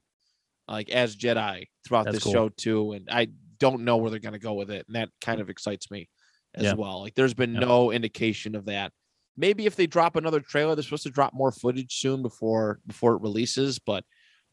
[0.68, 2.32] like as Jedi throughout That's this cool.
[2.32, 2.92] show too.
[2.92, 5.42] And I don't know where they're going to go with it, and that kind mm.
[5.42, 6.08] of excites me
[6.54, 6.74] as Yeah.
[6.74, 7.00] well.
[7.00, 7.60] Like, there's been Yeah.
[7.60, 8.92] no indication of that.
[9.36, 13.14] Maybe if they drop another trailer, they're supposed to drop more footage soon before before
[13.14, 13.78] it releases.
[13.78, 14.04] But,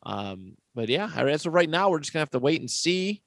[0.04, 3.22] um, but yeah, as of right now, we're just gonna have to wait and see.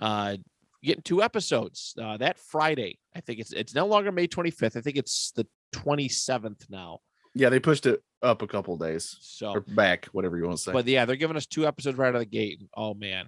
[0.00, 0.36] Uh,
[0.82, 2.98] getting two episodes uh, that Friday.
[3.14, 4.76] I think it's it's no longer May 25th.
[4.76, 7.00] I think it's the 27th now.
[7.34, 10.62] Yeah, they pushed it up a couple days So, or back, whatever you want to
[10.62, 10.72] say.
[10.72, 12.60] but yeah, they're giving us two episodes right out of the gate.
[12.76, 13.26] Oh man,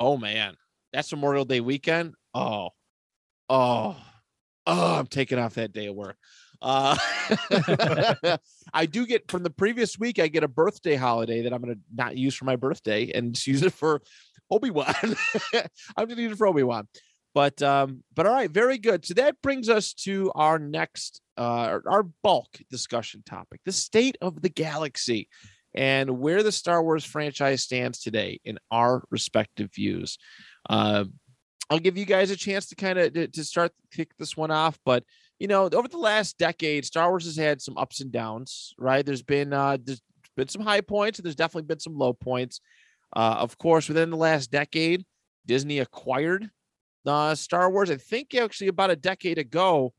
[0.00, 0.56] oh man,
[0.92, 2.14] that's Memorial Day weekend.
[2.34, 2.70] Oh,
[3.48, 3.96] oh,
[4.68, 6.16] oh, I'm taking off that day of work.
[6.60, 6.96] Uh,
[8.72, 10.18] I do get from the previous week.
[10.18, 13.34] I get a birthday holiday that I'm going to not use for my birthday and
[13.34, 14.02] just use it for
[14.50, 14.94] Obi Wan.
[15.54, 16.86] I'm going to use it for Obi Wan.
[17.34, 19.04] But um, but all right, very good.
[19.04, 24.42] So that brings us to our next uh our bulk discussion topic, the state of
[24.42, 25.28] the galaxy
[25.74, 30.18] and where the Star Wars franchise stands today in our respective views.
[30.68, 31.14] Um,
[31.70, 34.50] I'll give you guys a chance to kind of to, to start kick this one
[34.50, 35.04] off, but
[35.38, 39.04] you know, over the last decade, Star Wars has had some ups and downs, right?
[39.04, 40.02] There's been uh there's
[40.36, 42.60] been some high points and there's definitely been some low points.
[43.14, 45.04] Uh, of course, within the last decade,
[45.46, 46.50] Disney acquired
[47.06, 47.90] uh, Star Wars.
[47.90, 49.94] I think actually about a decade ago,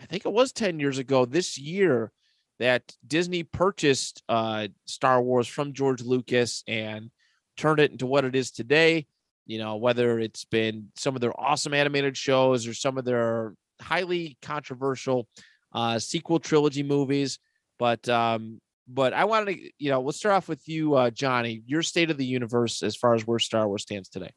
[0.00, 2.12] I think it was 10 years ago this year
[2.58, 7.10] that Disney purchased uh, Star Wars from George Lucas and
[7.56, 9.06] turned it into what it is today.
[9.46, 13.54] You know, whether it's been some of their awesome animated shows or some of their
[13.80, 15.28] highly controversial
[15.72, 17.38] uh, sequel trilogy movies.
[17.78, 21.62] But um, but I wanted to, you know, let's start off with you, uh, Johnny.
[21.66, 24.30] Your state of the universe as far as where Star Wars stands today.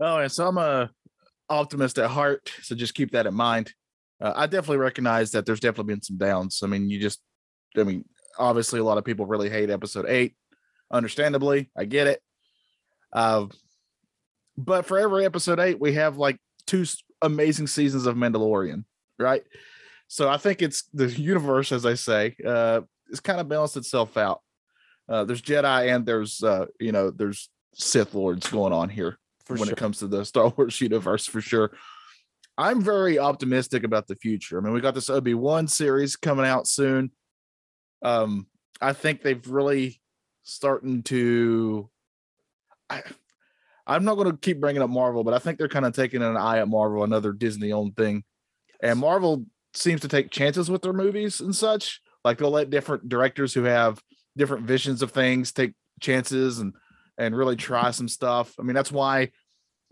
[0.00, 0.90] Oh, and so I'm a
[1.48, 3.72] optimist at heart, so just keep that in mind.
[4.20, 6.60] Uh, I definitely recognize that there's definitely been some downs.
[6.62, 7.20] I mean, you just,
[7.76, 8.04] I mean,
[8.38, 10.34] obviously a lot of people really hate episode eight.
[10.90, 12.20] Understandably, I get it.
[13.16, 13.46] Uh,
[14.58, 16.84] but for every episode eight, we have like two
[17.22, 18.84] amazing seasons of Mandalorian,
[19.18, 19.42] right?
[20.08, 24.16] So I think it's the universe, as I say, uh, it's kind of balanced itself
[24.16, 24.42] out.
[25.08, 29.54] Uh, there's Jedi and there's, uh, you know, there's Sith Lords going on here For
[29.54, 29.72] when sure.
[29.72, 31.72] it comes to the Star Wars universe for sure.
[32.58, 34.58] I'm very optimistic about the future.
[34.58, 37.10] I mean, we got this Obi Wan series coming out soon.
[38.02, 38.46] Um,
[38.80, 40.00] I think they've really
[40.42, 41.88] starting to.
[42.88, 43.02] I,
[43.86, 46.22] I'm not going to keep bringing up Marvel, but I think they're kind of taking
[46.22, 48.24] an eye at Marvel, another Disney-owned thing,
[48.82, 52.00] and Marvel seems to take chances with their movies and such.
[52.24, 54.02] Like they'll let different directors who have
[54.36, 56.74] different visions of things take chances and
[57.18, 58.54] and really try some stuff.
[58.58, 59.30] I mean, that's why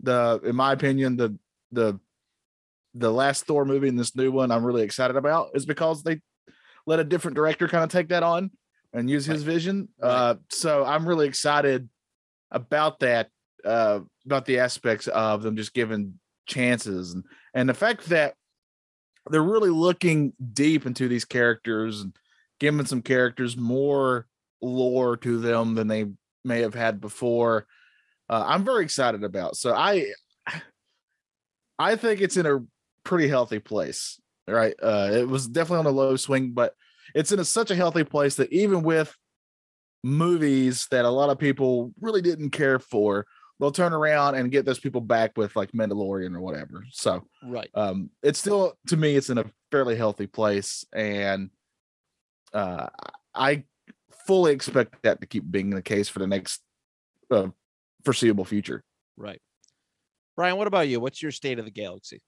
[0.01, 1.37] the, in my opinion, the
[1.71, 1.99] the
[2.93, 6.21] the last Thor movie and this new one I'm really excited about is because they
[6.85, 8.51] let a different director kind of take that on
[8.93, 9.89] and use his vision.
[10.01, 11.89] Uh, so I'm really excited
[12.51, 13.29] about that.
[13.65, 17.23] uh, about the aspects of them just giving chances and
[17.55, 18.35] and the fact that
[19.31, 22.15] they're really looking deep into these characters and
[22.59, 24.27] giving some characters more
[24.61, 26.05] lore to them than they
[26.43, 27.65] may have had before.
[28.29, 29.57] Uh, I'm very excited about.
[29.57, 30.11] So I
[31.79, 32.63] I think it's in a
[33.03, 34.21] pretty healthy place.
[34.47, 34.75] Right.
[34.79, 36.75] Uh, it was definitely on a low swing, but
[37.15, 39.15] it's in a, such a healthy place that even with
[40.05, 43.25] movies that a lot of people really didn't care for,
[43.59, 46.85] they'll turn around and get those people back with like Mandalorian or whatever.
[46.91, 47.69] So Right.
[47.73, 51.49] um it's still to me it's in a fairly healthy place and
[52.53, 52.87] uh
[53.33, 53.63] I
[54.27, 56.61] fully expect that to keep being the case for the next
[57.31, 57.47] uh,
[58.03, 58.83] foreseeable future.
[59.17, 59.41] Right.
[60.35, 60.99] Brian, what about you?
[60.99, 62.21] What's your state of the galaxy?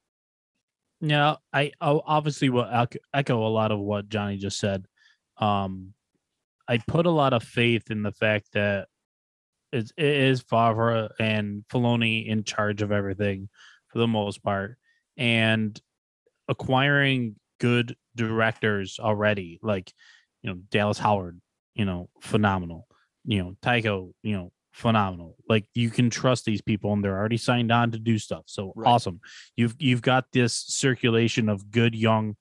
[0.99, 2.67] Yeah, I I obviously will
[3.13, 4.85] echo a lot of what Johnny just said.
[5.37, 5.93] Um,
[6.67, 8.87] I put a lot of faith in the fact that
[9.71, 13.49] it's, it is Favreau and Filoni in charge of everything
[13.87, 14.77] for the most part,
[15.17, 15.79] and
[16.47, 19.93] acquiring good directors already, like
[20.41, 21.39] you know Dallas Howard,
[21.75, 22.87] you know phenomenal,
[23.25, 25.35] you know Taika, you know phenomenal.
[25.49, 28.43] Like you can trust these people, and they're already signed on to do stuff.
[28.47, 28.89] So Right.
[28.89, 29.19] awesome
[29.55, 32.35] you've you've got this circulation of good young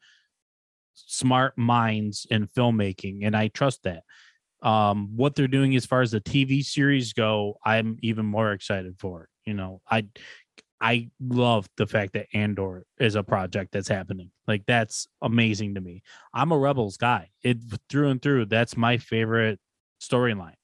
[0.96, 4.02] smart minds in filmmaking and i trust that.
[4.62, 8.96] Um what they're doing as far as the tv series go i'm even more excited
[8.98, 9.80] for you know.
[9.90, 10.06] I
[10.80, 14.30] i love the fact that andor is a project that's happening.
[14.46, 16.02] Like that's amazing to me.
[16.34, 17.30] I'm a rebels guy.
[17.42, 19.58] It through and through that's my favorite
[20.02, 20.56] storyline.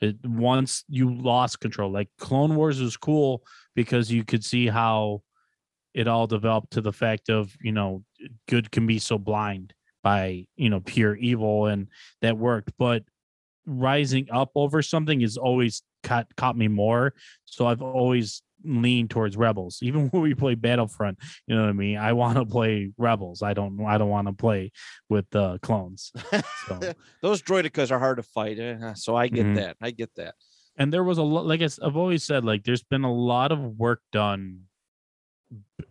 [0.00, 3.42] It, once you lost control like clone wars was cool
[3.74, 5.22] because you could see how
[5.94, 8.04] it all developed to the fact of you know
[8.48, 11.88] good can be so blind by you know pure evil and
[12.22, 12.72] that worked.
[12.78, 13.04] But
[13.66, 17.14] rising up over something is always caught caught me more.
[17.44, 19.78] So i've always leaned towards rebels.
[19.82, 21.96] Even when we play battlefront you know what i mean?
[21.98, 23.42] I want to play rebels.
[23.42, 24.72] I don't i don't want to play
[25.08, 26.12] with the clones.
[26.68, 29.56] So Those droidekas are hard to fight, eh, so I get Mhm.
[29.56, 29.76] that.
[29.80, 30.34] I get that.
[30.78, 33.58] and there was a lot like i've always said like there's been a lot of
[33.78, 34.60] work done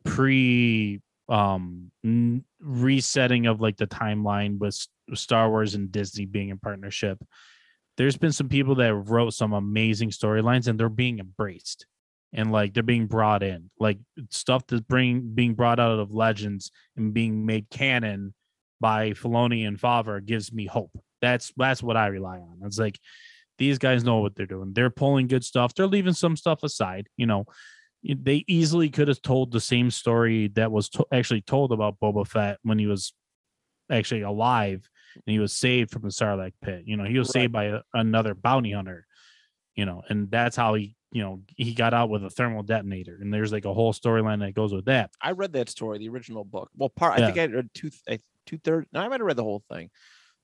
[0.03, 6.57] pre um n- resetting of like the timeline with star wars and disney being in
[6.57, 7.24] partnership
[7.97, 11.86] there's been some people that wrote some amazing storylines and they're being embraced
[12.34, 13.97] and like they're being brought in like
[14.30, 18.34] stuff that's bring being brought out of legends and being made canon
[18.80, 20.91] by Filoni and Favreau gives me hope.
[21.22, 22.60] That's that's what I rely on.
[22.64, 22.99] It's like
[23.57, 24.72] these guys know what they're doing.
[24.74, 25.74] They're pulling good stuff.
[25.74, 27.07] They're leaving some stuff aside.
[27.18, 27.45] You know,
[28.03, 32.25] they easily could have told the same story that was to- actually told about Boba
[32.27, 33.13] Fett when he was
[33.91, 36.83] actually alive and he was saved from the Sarlacc pit.
[36.85, 37.33] You know, he was Right.
[37.43, 39.05] saved by a, another bounty hunter.
[39.75, 43.17] You know, and that's how he, you know, he got out with a thermal detonator.
[43.21, 45.09] And there's like a whole storyline that goes with that.
[45.21, 46.69] I read that story, the original book.
[46.75, 47.89] Well, part I think I read two
[48.45, 48.87] two thirds.
[48.91, 49.89] No, I might have read the whole thing,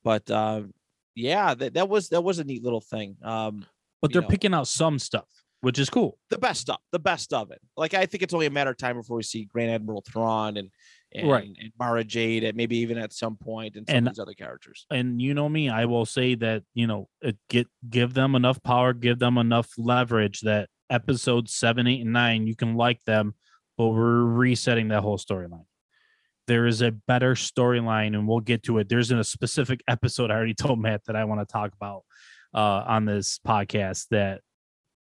[0.05, 0.73] but um,
[1.15, 3.17] yeah, that, that was that was a neat little thing.
[3.23, 3.65] Um,
[4.01, 4.27] But they're know.
[4.29, 5.27] picking out some stuff,
[5.66, 6.18] which is cool.
[6.30, 7.59] the best stuff, the best of it.
[7.76, 10.57] Like I think it's only a matter of time before we see Grand Admiral Thrawn
[10.57, 10.70] and
[11.13, 11.45] and, Right.
[11.45, 14.34] and Mara Jade, and maybe even at some point, and some And- of these other
[14.34, 14.86] characters.
[14.91, 17.09] and you know me, I will say that you know
[17.49, 22.45] get give them enough power, give them enough leverage that episode seven, eight, and nine
[22.47, 23.34] you can like them,
[23.78, 25.66] but we're resetting that whole storyline.
[26.47, 28.88] There is a better storyline, and we'll get to it.
[28.88, 32.03] There's in a specific episode I already told Matt that I want to talk about
[32.53, 34.41] uh, on this podcast that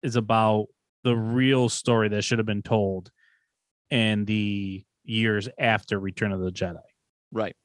[0.05, 0.67] is about
[1.03, 3.11] the real story that should have been told
[3.91, 6.79] in the years after Return of the Jedi.
[7.33, 7.57] Right.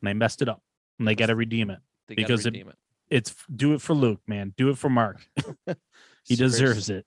[0.00, 0.62] And they messed it up,
[0.98, 2.76] and they got to redeem it They Because it- redeem it.
[3.10, 4.54] it's do it for Luke, man.
[4.56, 5.26] Do it for Mark.
[6.24, 7.04] he deserves it.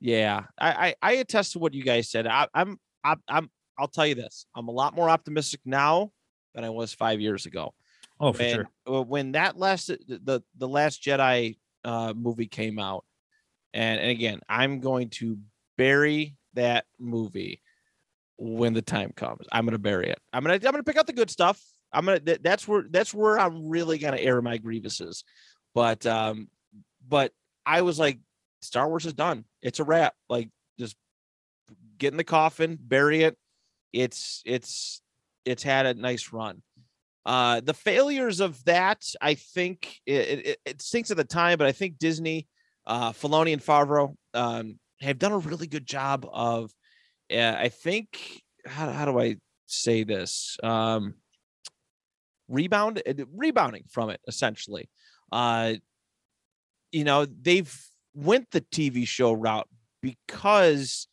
[0.00, 2.26] Yeah, I, I I attest to what you guys said.
[2.26, 4.46] I, I'm I'm I'm I'll tell you this.
[4.54, 6.10] I'm a lot more optimistic now
[6.54, 7.72] than I was five years ago.
[8.18, 8.68] Oh, for when, sure.
[8.88, 13.04] uh, when that last the the, the last Jedi uh, movie came out,
[13.74, 15.38] and, and again, I'm going to
[15.76, 17.62] bury that movie
[18.38, 19.46] when the time comes.
[19.52, 20.18] I'm gonna bury it.
[20.32, 21.62] I'm gonna I'm gonna pick out the good stuff.
[21.92, 25.24] I'm gonna that, that's where that's where I'm really gonna air my grievances.
[25.74, 26.48] But um,
[27.06, 27.32] but
[27.64, 28.18] I was like,
[28.60, 29.44] Star Wars is done.
[29.62, 30.14] It's a wrap.
[30.28, 30.96] Like just
[31.98, 33.36] get in the coffin, bury it.
[33.92, 35.02] It's it's
[35.44, 36.62] it's had a nice run.
[37.24, 41.68] Uh, the failures of that, I think it, it, it stinks at the time, but
[41.68, 42.48] I think Disney,
[42.86, 46.72] uh, Filoni and Favreau um, have done a really good job of,
[47.32, 50.56] uh, I think, how, how do I say this?
[50.62, 51.14] Um,
[52.48, 54.88] rebound, uh, rebounding from it essentially.
[55.30, 55.74] Uh,
[56.90, 57.74] you know, they've
[58.14, 59.68] went the TV show route
[60.02, 61.08] because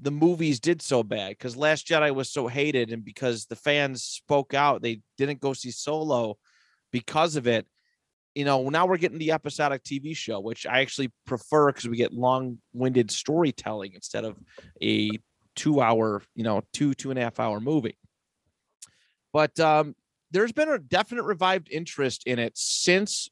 [0.00, 4.02] the movies did so bad because last jedi was so hated and because the fans
[4.02, 6.36] spoke out they didn't go see solo
[6.92, 7.66] because of it
[8.36, 11.96] you know now we're getting the episodic tv show which i actually prefer because we
[11.96, 14.36] get long-winded storytelling instead of
[14.82, 15.10] a
[15.56, 17.98] two hour you know two two and a half hour movie.
[19.32, 19.96] But um
[20.30, 23.28] there's been a definite revived interest in it since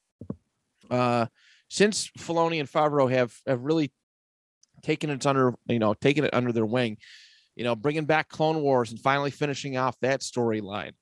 [0.91, 1.27] uh
[1.69, 3.93] since Filoni and Favreau have have really
[4.83, 6.97] taken it under you know taken it under their wing.
[7.55, 10.93] You know bringing back clone wars and finally finishing off that storyline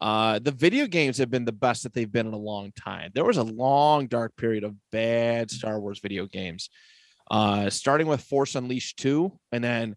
[0.00, 3.10] uh the video games have been the best that they've been in a long time
[3.14, 6.70] there was a long dark period of bad star wars video games
[7.30, 9.96] uh starting with force unleashed 2 and then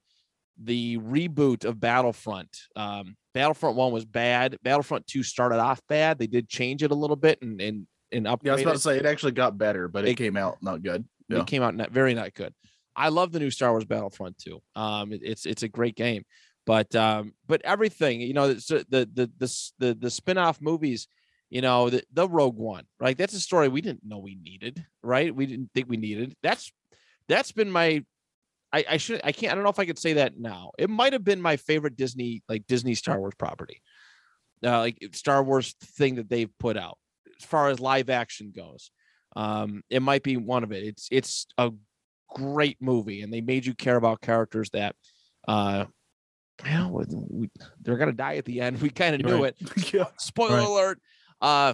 [0.62, 6.28] the reboot of battlefront um battlefront 1 was bad battlefront 2 started off bad they
[6.28, 8.74] did change it a little bit and and and upgrade Yeah, I was about it.
[8.76, 11.06] to say it actually got better, but it, It- came out not good.
[11.30, 11.40] Yeah.
[11.40, 12.54] It came out not, very not good.
[12.94, 14.60] I love the new Star Wars Battlefront 2.
[14.76, 16.24] Um, it- it's it's a great game,
[16.66, 21.08] but um, but everything you know, uh, the the the the the spin-off movies,
[21.50, 23.18] you know, the the Rogue One, right?
[23.18, 25.36] That's a story we didn't know we needed, right?
[25.36, 26.36] We didn't think we needed.
[26.44, 26.72] That's
[27.28, 28.04] that's been my.
[28.74, 30.72] I, I should I can't I don't know if I could say that now.
[30.78, 33.82] It might have been my favorite Disney like Disney Star Wars property,
[34.64, 36.98] uh, like Star Wars thing that they've put out
[37.38, 38.92] as far as live action goes.
[39.36, 40.84] Um, it might be one of it.
[40.84, 41.72] It's it's a
[42.30, 44.96] great movie, and they made you care about characters that,
[45.48, 45.86] uh,
[46.66, 47.50] know, we,
[47.82, 48.82] they're gonna die at the end.
[48.82, 49.56] We kind of knew Right.
[49.60, 49.94] it.
[49.94, 50.06] yeah.
[50.18, 50.68] Spoiler Right.
[50.68, 51.00] alert.
[51.42, 51.74] Uh,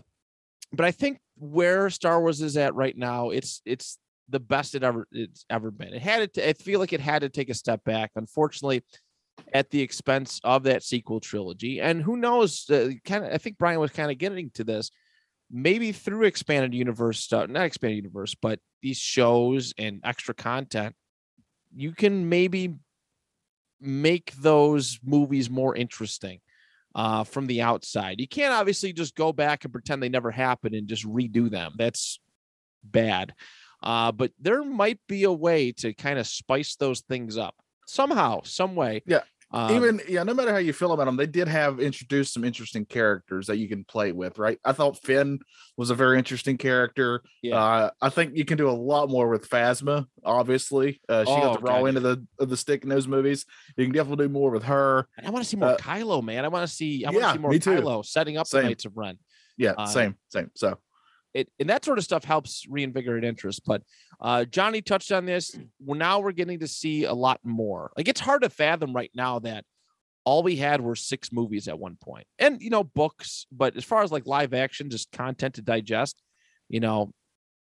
[0.73, 3.97] but I think where Star Wars is at right now, it's it's
[4.29, 5.93] the best it ever it's ever been.
[5.93, 6.49] It had to.
[6.49, 8.11] I feel like it had to take a step back.
[8.15, 8.83] Unfortunately,
[9.53, 11.79] at the expense of that sequel trilogy.
[11.79, 12.69] And who knows?
[12.69, 13.31] Uh, kind of.
[13.33, 14.89] I think Brian was kind of getting to this.
[15.49, 20.93] Maybe through expanded universe stuff, not expanded universe, but these shows and extra content,
[21.73, 22.75] you can maybe
[23.79, 26.39] make those movies more interesting
[26.95, 28.19] uh, from the outside.
[28.19, 31.73] You can't obviously just go back and pretend they never happened and just redo them.
[31.77, 32.19] That's
[32.83, 33.33] bad.
[33.83, 37.55] Uh, but there might be a way to kind of spice those things up
[37.85, 39.03] somehow, some way.
[39.05, 42.33] Yeah, Um, Even yeah, no matter how you feel about them, they did have introduced
[42.33, 44.59] some interesting characters that you can play with, right?
[44.65, 45.39] I thought Finn
[45.77, 47.23] was a very interesting character.
[47.41, 47.55] Yeah.
[47.55, 50.05] Uh, I think you can do a lot more with Phasma.
[50.25, 51.85] Obviously, uh, she Oh, got the raw God.
[51.87, 53.45] end of the of the stick in those movies.
[53.77, 55.07] You can definitely do more with her.
[55.17, 56.43] and I want to see more uh, Kylo, man.
[56.43, 57.05] I want to see.
[57.05, 57.51] I want to yeah, see more.
[57.51, 58.63] Kylo setting up the Same.
[58.65, 59.17] Knights of Ren.
[59.57, 60.51] Yeah, Uh, same, same.
[60.55, 60.77] So
[61.37, 63.61] it and that sort of stuff helps reinvigorate interest.
[63.65, 63.83] But
[64.19, 65.57] uh, Johnny touched on this.
[65.79, 67.91] Well, now we're getting to see a lot more.
[67.95, 69.63] Like it's hard to fathom right now that
[70.25, 73.45] all we had were six movies at one point, and you know books.
[73.51, 76.21] But as far as like live action, just content to digest,
[76.69, 77.13] you know,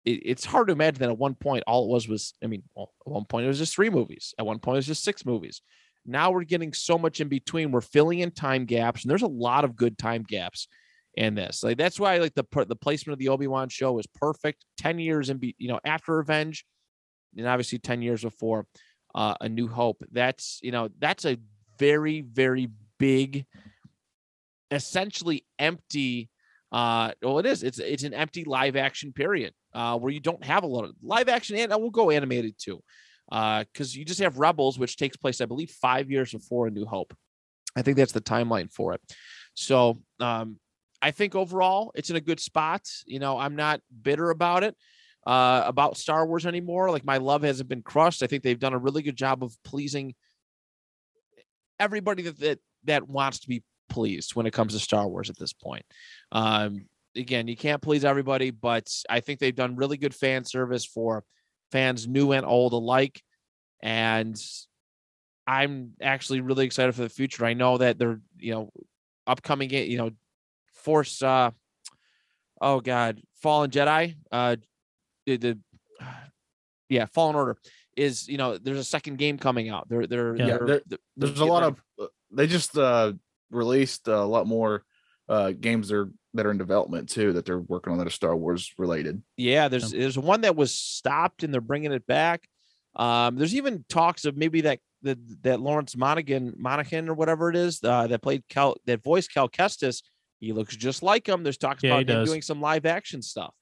[0.05, 2.35] it, it's hard to imagine that at one point all it was was.
[2.43, 4.35] I mean, well, at one point it was just three movies.
[4.39, 5.62] At one point it was just six movies.
[6.05, 7.71] Now we're getting so much in between.
[7.71, 10.66] We're filling in time gaps, and there's a lot of good time gaps
[11.15, 11.63] in this.
[11.63, 14.65] Like that's why like the the placement of the Obi Wan show is perfect.
[14.79, 16.65] Ten years in, be you know, after Revenge,
[17.37, 18.67] and obviously ten years before
[19.15, 20.03] uh, A New Hope.
[20.13, 21.39] That's you know that's a
[21.79, 23.47] very very big,
[24.71, 26.31] essentially empty.
[26.73, 27.63] Uh, well, it is.
[27.63, 30.93] It's it's an empty live action period uh, where you don't have a lot of
[31.03, 32.81] live action, and I will go animated too,
[33.29, 36.87] because you just have Rebels, which takes place, I believe, five years before A New
[36.87, 37.15] Hope.
[37.77, 39.01] I think that's the timeline for it.
[39.55, 40.59] So um,
[41.03, 42.88] I think overall it's in a good spot.
[43.07, 44.76] You know, I'm not bitter about it,
[45.26, 46.90] uh, about Star Wars anymore.
[46.90, 48.22] Like my love hasn't been crushed.
[48.22, 50.14] I think they've done a really good job of pleasing
[51.78, 55.38] everybody that that, that wants to be pleased when it comes to Star Wars at
[55.38, 55.84] this point.
[56.32, 56.86] Um,
[57.16, 61.24] again, you can't please everybody, but I think they've done really good fan service for
[61.72, 63.22] fans new and old alike.
[63.82, 64.40] And
[65.46, 67.44] I'm actually really excited for the future.
[67.44, 68.70] I know that they're, you know,
[69.26, 70.11] upcoming, you know,
[70.81, 71.51] Force, uh,
[72.61, 74.57] oh God, Fallen Jedi, uh,
[75.26, 75.59] the, the
[76.89, 77.57] yeah, Fallen Order
[77.97, 79.89] is, you know, there's a second game coming out.
[79.89, 82.76] They're, they're, Yeah, they're, there- they're- they're there's a lot ready of uh, they just
[82.78, 83.12] uh
[83.51, 84.85] released a lot more
[85.28, 88.11] uh games that are that are in development too that they're working on that are
[88.11, 89.20] Star Wars related.
[89.37, 92.49] Yeah, there's there's one that was stopped and they're bringing it back.
[92.97, 97.57] Um, there's even talks of maybe that that, that Lawrence Monaghan Monaghan or whatever it
[97.57, 100.03] is uh, that played Cal that voiced Cal Kestis.
[100.41, 101.43] He looks just like him.
[101.43, 102.28] There's talks Yeah, about him does.
[102.28, 103.55] doing some live action stuff,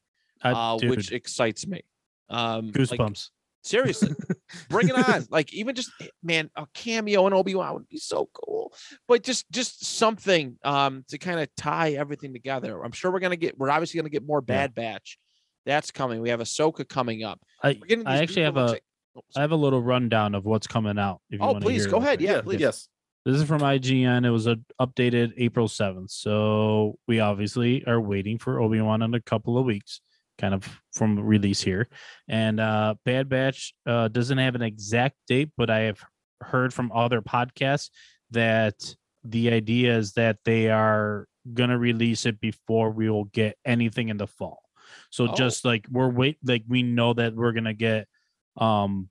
[0.42, 1.82] I, uh, which excites me.
[2.30, 3.30] Um, like, goosebumps.
[3.62, 4.14] seriously,
[4.68, 5.26] bring it on.
[5.30, 8.72] Like even just eh, man, a cameo in Obi Wan would be so cool.
[9.08, 12.82] But just just something um to kind of tie everything together.
[12.84, 13.58] I'm sure we're gonna get.
[13.58, 14.54] We're obviously gonna get more Yeah.
[14.54, 15.18] Bad Batch.
[15.66, 16.20] That's coming.
[16.22, 17.40] We have Ahsoka coming up.
[17.62, 18.72] I, I actually have people a
[19.14, 21.20] which I have a little rundown of what's coming out.
[21.28, 22.02] If you Oh, wanna please hear go it.
[22.04, 22.20] ahead.
[22.20, 22.60] Yeah, please.
[22.60, 22.88] Yes.
[23.28, 24.24] This is from IGN.
[24.24, 26.10] It was a, updated April 7th.
[26.10, 30.00] So we obviously are waiting for Obi Wan in a couple of weeks,
[30.38, 31.90] kind of from release here.
[32.26, 36.02] And uh, Bad Batch uh, doesn't have an exact date, but I have
[36.40, 37.90] heard from other podcasts
[38.30, 43.58] that the idea is that they are going to release it before we will get
[43.62, 44.62] anything in the fall.
[45.10, 45.34] So Oh.
[45.34, 48.08] just like we're wait, like we know that we're going to get
[48.56, 49.10] um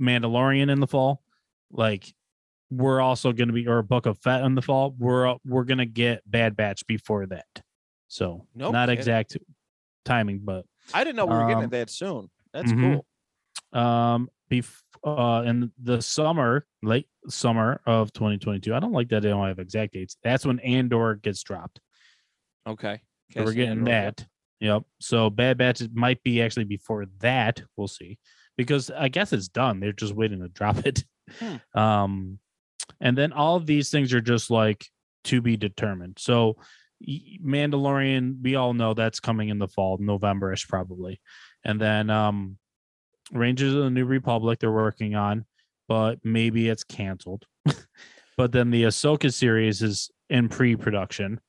[0.00, 1.22] Mandalorian in the fall.
[1.70, 2.12] Like
[2.70, 4.94] we're also going to be or Book of Fett in the fall.
[4.98, 7.46] We're uh, we're going to get Bad Batch before that.
[8.08, 8.98] So No not kidding.
[8.98, 9.36] exact
[10.04, 10.64] timing, but
[10.94, 12.30] I didn't know we were getting Um, it that soon.
[12.52, 13.02] That's mhm.
[13.72, 13.80] cool.
[13.80, 19.28] um bef- uh in the summer late summer of 2022 i don't like that they
[19.28, 21.80] don't have exact dates that's when andor gets dropped
[22.66, 23.00] Okay.
[23.32, 24.26] so we're getting Andor, that
[24.60, 28.18] yep so bad batch might be actually before that we'll see
[28.56, 31.04] because i guess it's done they're just waiting to drop it
[31.40, 31.56] Hmm.
[31.78, 32.38] um
[33.00, 34.86] and then all of these things are just like
[35.24, 36.18] to be determined.
[36.18, 36.56] So
[37.44, 41.20] mandalorian we all know that's coming in the fall november-ish probably.
[41.62, 42.56] And then um
[43.32, 45.44] rangers of the new republic they're working on
[45.88, 47.44] but maybe it's canceled.
[48.38, 51.40] But then the ahsoka series is in pre-production.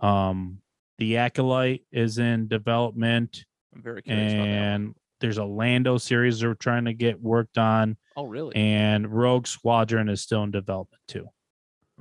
[0.00, 0.58] Um
[0.98, 3.44] the acolyte is in development.
[3.74, 4.48] I'm very curious about that.
[4.48, 4.94] and
[5.24, 8.54] there's a lando series they're trying to get worked on Oh, really?
[8.56, 11.26] and rogue squadron is still in development too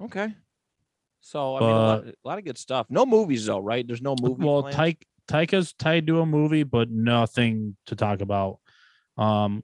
[0.01, 0.33] okay.
[1.21, 2.87] So I mean, a lot, a lot of good stuff.
[2.89, 3.87] No movies though, right?
[3.87, 4.43] There's no movie.
[4.43, 4.75] well planned?
[4.75, 8.59] Taika Taika's tied to a movie, but nothing to talk about.
[9.17, 9.63] Um,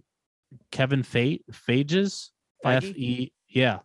[0.71, 2.29] Kevin Fate Phages
[2.63, 2.93] F Feige?
[2.95, 3.79] E yeah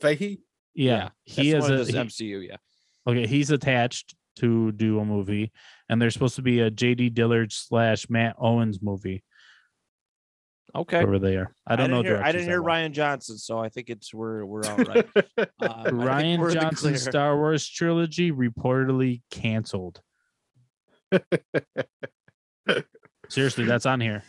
[0.00, 0.40] Fahey?
[0.74, 1.94] yeah he That's is the one a of he-
[2.34, 2.48] MCU.
[2.48, 2.56] Yeah.
[3.06, 5.52] okay he's attached to do a movie,
[5.90, 7.10] and there's supposed to be a J.D.
[7.10, 9.24] Dillard slash Matt Owens movie
[10.72, 11.02] Okay.
[11.02, 11.52] over there.
[11.66, 12.00] I don't know.
[12.02, 12.76] hear, I didn't hear well.
[12.76, 15.04] Rian Johnson, so I think it's we're we're all right.
[15.36, 17.02] Um, I think Rian we're in the Johnson's.
[17.02, 20.00] Star Wars trilogy reportedly canceled.
[23.28, 24.22] Seriously, that's on here.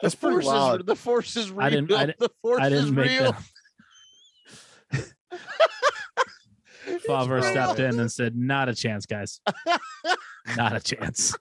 [0.00, 0.80] That's the pretty force wild.
[0.80, 1.66] Is, the force is real.
[1.66, 3.36] I didn't- I the force I is didn't make real.
[6.86, 6.92] that.
[6.94, 7.50] It's Favreau real.
[7.50, 9.40] stepped in and said, "Not a chance, guys.
[10.56, 11.34] Not a chance."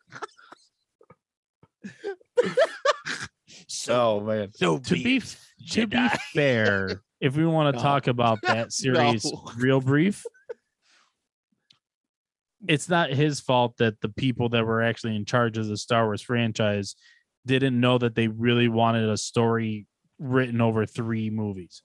[3.67, 4.51] So, Oh man.
[4.53, 7.83] so To be be it, f- to be fair, if we want to No.
[7.83, 9.47] talk about that series No.
[9.57, 10.23] real brief,
[12.67, 16.05] it's not his fault that the people that were actually in charge of the Star
[16.05, 16.95] Wars franchise
[17.45, 19.85] didn't know that they really wanted a story
[20.19, 21.83] written over three movies.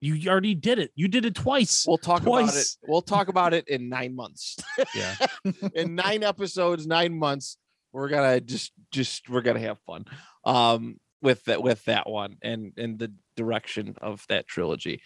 [0.00, 0.90] You already did it.
[0.94, 1.84] You did it twice.
[1.86, 2.66] We'll talk about it.
[2.86, 4.56] We'll talk about it in nine months.
[4.94, 5.14] Yeah.
[5.74, 7.56] in nine episodes, nine months,
[7.92, 10.04] we're gonna just just we're gonna have fun.
[10.44, 15.00] Um with that with that one and and the direction of that trilogy.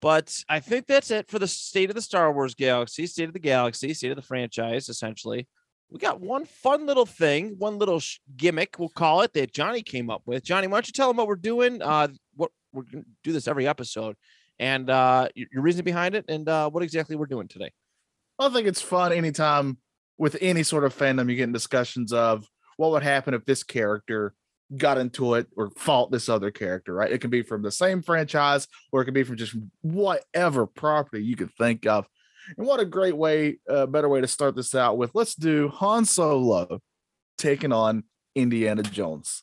[0.00, 3.32] But I think that's it for the state of the Star Wars galaxy, state of
[3.32, 5.48] the galaxy, state of the franchise, essentially.
[5.90, 9.82] We got one fun little thing, one little sh- gimmick, we'll call it, that Johnny
[9.82, 10.44] came up with.
[10.44, 11.80] Johnny, why don't you tell them what we're doing?
[11.80, 12.08] Uh,
[12.72, 14.16] we're gonna do this every episode,
[14.58, 17.72] and uh, your, your reason behind it, and uh, what exactly we're doing today.
[18.38, 19.78] I think it's fun anytime
[20.16, 22.46] with any sort of fandom you get in discussions of
[22.76, 24.34] what would happen if this character
[24.76, 27.10] got into it or fought this other character, right?
[27.10, 31.24] It can be from the same franchise or it can be from just whatever property
[31.24, 32.06] you could think of.
[32.56, 35.10] And what a great way, uh, better way to start this out with.
[35.14, 36.80] Let's do Han Solo
[37.36, 39.42] taking on Indiana Jones.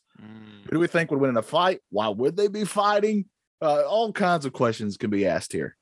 [0.64, 1.80] Who do we think would win in a fight?
[1.90, 3.26] Why would they be fighting?
[3.62, 5.76] Uh, all kinds of questions can be asked here.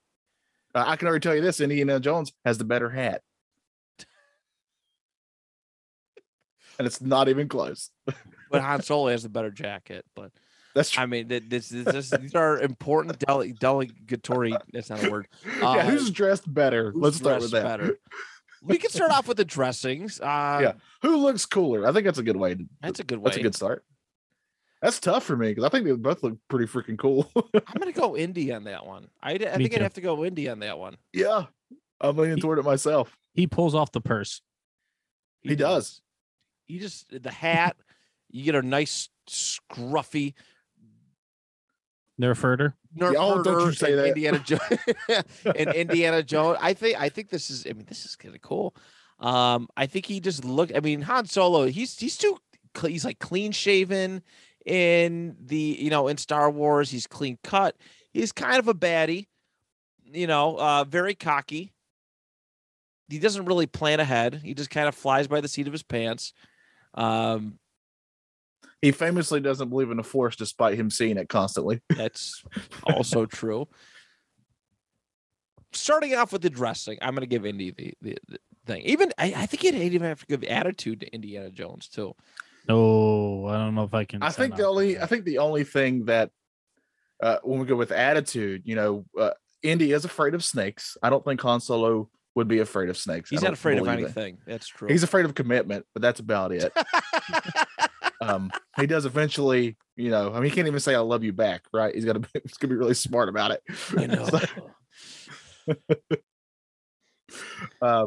[0.74, 3.22] Uh, I can already tell you this: Indiana Jones has the better hat,
[6.78, 7.90] and it's not even close.
[8.50, 10.04] but Han Solo has a better jacket.
[10.14, 10.32] But
[10.74, 11.02] That's true.
[11.02, 14.56] I mean, th- this, this, this these are important dele- delegatory.
[14.72, 15.28] That's not a word.
[15.60, 16.90] yeah, uh, who's dressed better?
[16.92, 17.64] Who's Let's start with that.
[17.64, 17.98] better?
[18.62, 20.20] We can start off with the dressings.
[20.20, 20.72] Uh, Yeah.
[21.02, 21.86] Who looks cooler?
[21.86, 22.54] I think that's a good way.
[22.54, 23.24] To, that's a good way.
[23.24, 23.84] that's a good start.
[24.82, 27.30] That's tough for me because I think they both look pretty freaking cool.
[27.54, 29.08] I'm gonna go indie on that one.
[29.22, 30.96] I, Me think I'd have to go indie on that one.
[31.12, 31.46] yeah,
[32.00, 33.16] I'm leaning He- toward it myself.
[33.32, 34.42] He pulls off the purse.
[35.42, 36.00] He does.
[36.66, 37.76] You just the hat.
[38.30, 40.34] You get a nice scruffy
[42.20, 42.76] Nerf herder.
[42.96, 44.08] Nerf oh, don't you herder say that.
[44.08, 44.62] Indiana Jones
[45.56, 46.58] and Indiana Jones.
[46.60, 47.66] I think I think this is.
[47.66, 48.74] I mean, this is kind of cool.
[49.18, 50.70] Um, I think he just look.
[50.74, 51.66] I mean, Han Solo.
[51.66, 52.38] He's he's too.
[52.82, 54.22] He's like clean shaven
[54.64, 56.90] in the you know in Star Wars.
[56.90, 57.76] He's clean cut.
[58.12, 59.26] He's kind of a baddie.
[60.04, 61.72] You know, uh, very cocky.
[63.08, 64.40] He doesn't really plan ahead.
[64.44, 66.32] He just kind of flies by the seat of his pants.
[66.94, 67.58] Um,
[68.80, 71.80] He famously doesn't believe in the force despite him seeing it constantly.
[71.96, 72.42] That's
[72.84, 73.66] also true.
[75.72, 78.82] Starting off with the dressing, I'm going to give Indy the, the, the thing.
[78.82, 82.14] Even I, I think he'd even have to give attitude to Indiana Jones too.
[82.68, 84.22] No, I don't know if I can.
[84.22, 85.02] I think the only that.
[85.02, 86.30] I think the only thing that
[87.22, 89.30] uh, when we go with attitude, you know, uh,
[89.62, 90.96] Indy is afraid of snakes.
[91.02, 93.30] I don't think Han Solo would be afraid of snakes.
[93.30, 94.02] He's don't afraid of believe it.
[94.04, 94.38] anything.
[94.46, 94.88] That's true.
[94.88, 96.72] He's afraid of commitment, but that's about it.
[98.20, 100.32] um, he does eventually, you know.
[100.32, 101.94] I mean, he can't even say "I love you" back, right?
[101.94, 103.62] He's gonna be, he's gonna be really smart about it.
[103.98, 104.28] You know.
[105.66, 105.74] So,
[107.80, 108.06] uh,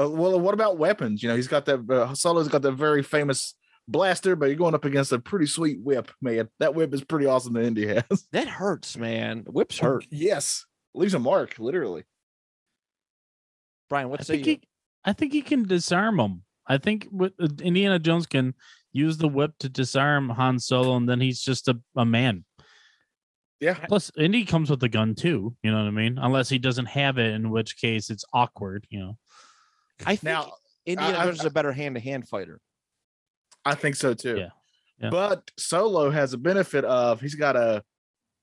[0.00, 1.22] uh, well, what about weapons?
[1.22, 1.88] You know, he's got that.
[1.88, 3.54] Uh, Solo's got that very famous
[3.88, 6.48] blaster, but you're going up against a pretty sweet whip, man.
[6.60, 7.52] That whip is pretty awesome.
[7.54, 8.26] That Indy has.
[8.32, 9.44] that hurts, man.
[9.46, 10.06] Whips hurt.
[10.10, 10.64] yes,
[10.94, 12.04] leaves a mark, literally.
[13.90, 14.52] Brian, I what say think you?
[14.54, 14.62] he,
[15.04, 16.42] I think he can disarm him.
[16.66, 18.54] I think with uh, Indiana Jones can
[18.92, 22.44] use the whip to disarm Han Solo, and then he's just a, a man.
[23.60, 25.54] Yeah, Plus, Indy comes with a gun too.
[25.62, 26.18] You know what I mean?
[26.18, 28.86] Unless he doesn't have it, in which case it's awkward.
[28.90, 29.18] You know.
[30.06, 30.52] I think now
[30.86, 32.60] Indiana I- Jones is a better hand-to-hand fighter.
[33.64, 34.36] I think so too.
[34.38, 34.48] Yeah.
[35.00, 35.10] Yeah.
[35.10, 37.82] But Solo has a benefit of he's got a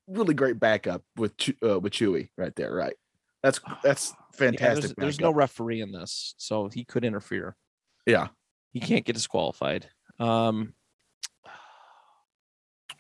[0.08, 2.96] really great backup with Chew- uh, with Chewie right there, right?
[3.44, 4.82] That's that's Yeah, fantastic.
[4.82, 7.56] there's, there's no referee in this, so he could interfere.
[8.06, 8.28] yeah.
[8.72, 9.90] He can't get disqualified.
[10.20, 10.74] Um,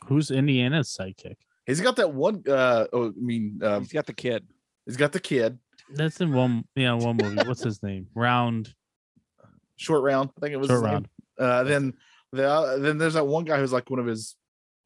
[0.07, 1.36] Who's Indiana's sidekick?
[1.65, 2.44] He's got that one.
[2.48, 4.48] Uh, oh, I mean, um, he's got the kid.
[4.86, 5.60] he's got the kid.
[5.94, 6.66] That's in one.
[6.76, 7.38] Yeah, one movie.
[7.48, 8.07] What's his name?
[8.16, 8.74] Round.
[9.78, 10.68] Short round, I think it was.
[10.68, 11.07] Short round.
[11.38, 11.94] Uh, then
[12.32, 14.36] the uh, then there's that one guy who's like one of his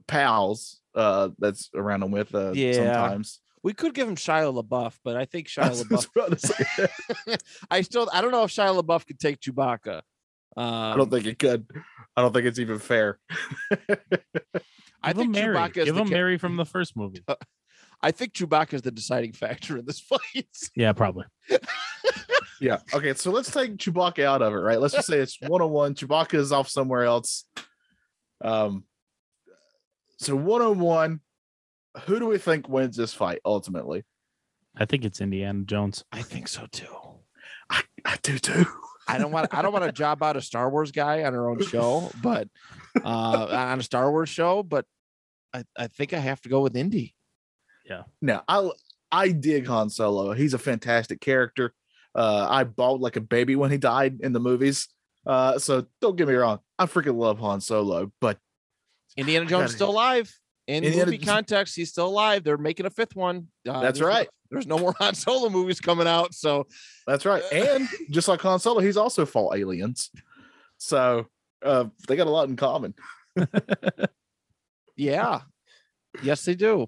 [0.08, 0.80] pals.
[0.96, 2.34] Uh, that's around him with.
[2.36, 2.74] Uh, Yeah.
[2.74, 3.40] sometimes.
[3.64, 7.26] We could give him Shia LaBeouf, but I think Shia I LaBeouf.
[7.26, 10.02] about I still, I don't know if Shia LaBeouf could take Chewbacca.
[10.56, 11.66] Um, I don't think it could.
[12.16, 13.18] I don't think it's even fair.
[15.02, 15.56] I Give him think Mary.
[15.56, 17.24] Chewbacca is Give the him ca- Mary from the first movie.
[18.04, 20.00] I think Chewbacca is the deciding factor in this
[20.36, 20.48] fight.
[20.76, 21.26] Yeah, probably.
[22.62, 22.78] Yeah.
[22.94, 23.14] Okay.
[23.14, 24.80] So let's take Chewbacca out of it, right?
[24.80, 25.96] Let's just say it's one on one.
[25.96, 27.46] Chewbacca is off somewhere else.
[28.42, 28.86] Um.
[30.18, 31.20] So one on one,
[32.06, 34.06] who do we think wins this fight ultimately?
[34.78, 36.06] I think it's Indiana Jones.
[36.14, 36.96] I think so too.
[37.70, 38.66] I, I do too.
[39.10, 41.50] I don't want I don't want to job out a Star Wars guy on our
[41.50, 42.48] own show, but
[43.04, 44.86] uh on a Star Wars show, but
[45.54, 47.14] I, I think I have to go with Indy.
[48.22, 48.70] Now I
[49.12, 50.34] I dig Han Solo.
[50.34, 51.74] He's a fantastic character.
[52.16, 54.88] Uh, I bawled like a baby when he died in the movies.
[55.26, 58.38] Uh, so don't get me wrong, I freaking love Han Solo, but
[59.18, 60.32] Indiana Jones gotta- still alive.
[60.66, 62.44] In Indiana movie context, he's still alive.
[62.46, 63.48] They're making a fifth one.
[63.68, 64.30] Uh, That's there's no- right.
[64.50, 66.68] there's no more Han Solo movies coming out, so
[67.06, 67.44] that's right.
[67.52, 70.10] And just like Han Solo, he's also fought aliens.
[70.78, 71.28] So
[71.64, 72.94] uh, they got a lot in common.
[74.96, 75.42] yeah,
[76.22, 76.88] yes, they do.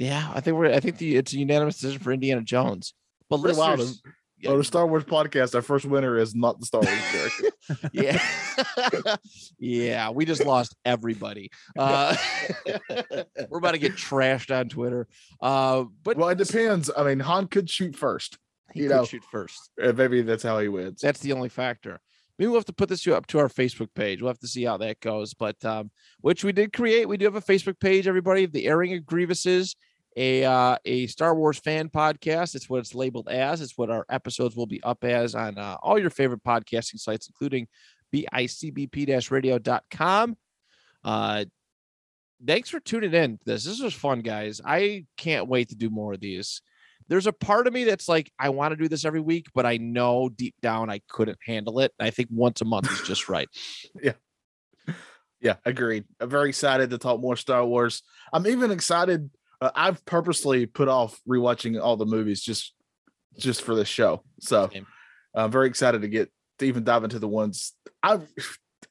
[0.00, 0.72] Yeah, I think we're.
[0.72, 2.94] I think the it's a unanimous decision for Indiana Jones.
[3.28, 3.80] But Pretty wild.
[3.80, 4.02] listeners,
[4.48, 7.50] On the Star Wars podcast, our first winner is not the Star Wars character.
[7.92, 9.16] yeah,
[9.58, 11.50] yeah, we just lost everybody.
[11.78, 12.16] Uh,
[13.50, 15.06] we're about to get trashed on Twitter.
[15.42, 16.90] Uh, but well, it depends.
[16.96, 18.38] I mean, Han could shoot first.
[18.72, 19.04] he you could know.
[19.04, 19.70] shoot first.
[19.80, 21.02] Uh, maybe that's how he wins.
[21.02, 22.00] That's the only factor.
[22.38, 24.22] Maybe we'll have to put this up to our Facebook page.
[24.22, 25.34] We'll have to see how that goes.
[25.34, 25.90] But um,
[26.22, 27.06] which we did create.
[27.06, 28.46] We do have a Facebook page, everybody.
[28.46, 29.76] The airing of Grievouses,
[30.16, 32.54] a uh, a Star Wars fan podcast.
[32.54, 33.60] It's what it's labeled as.
[33.60, 37.28] It's what our episodes will be up as on uh, all your favorite podcasting sites,
[37.28, 37.68] including
[38.12, 40.36] bicbp-radio.com.
[41.04, 41.44] Uh,
[42.46, 43.38] thanks for tuning in.
[43.44, 44.60] This this was fun, guys.
[44.64, 46.62] I can't wait to do more of these
[47.10, 49.66] there's a part of me that's like I want to do this every week, but
[49.66, 51.92] I know deep down I couldn't handle it.
[51.98, 53.48] I think once a month is just right.
[54.02, 54.12] Yeah.
[55.42, 56.04] Yeah, agreed.
[56.20, 58.02] I'm very excited to talk more Star Wars.
[58.30, 59.30] I'm even excited.
[59.60, 62.74] Uh, I've purposely put off rewatching all the movies just
[63.38, 64.22] just for this show.
[64.40, 64.70] So.
[65.32, 66.28] I'm very excited to get
[66.58, 68.20] to even dive into the ones I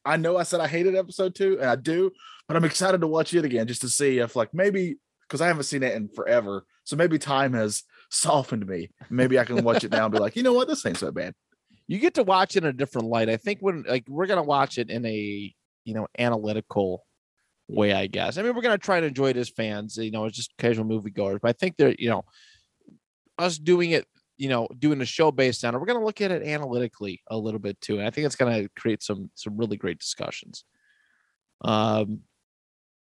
[0.06, 2.12] I know I said I hated episode two, and I do,
[2.48, 4.98] but I'm excited to watch it again just to see if like maybe
[5.28, 6.66] because I haven't seen it in forever.
[6.84, 8.90] So maybe time has softened me.
[9.10, 11.12] Maybe I can watch it now and be like, you know what, this ain't so
[11.12, 11.34] bad.
[11.88, 13.30] You get to watch it in a different light.
[13.30, 15.54] I think when like we're gonna watch it in a
[15.86, 17.06] you know analytical
[17.70, 18.38] way, I guess.
[18.38, 20.86] I mean, we're gonna try to enjoy it as fans, you know, it's just casual
[20.86, 21.40] moviegoers.
[21.42, 22.24] But I think they're you know
[23.38, 24.06] us doing it,
[24.38, 27.38] you know, doing a show based on it, we're gonna look at it analytically a
[27.38, 27.98] little bit too.
[27.98, 30.66] And I think it's gonna create some some really great discussions.
[31.62, 32.22] Um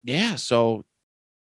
[0.03, 0.83] yeah, so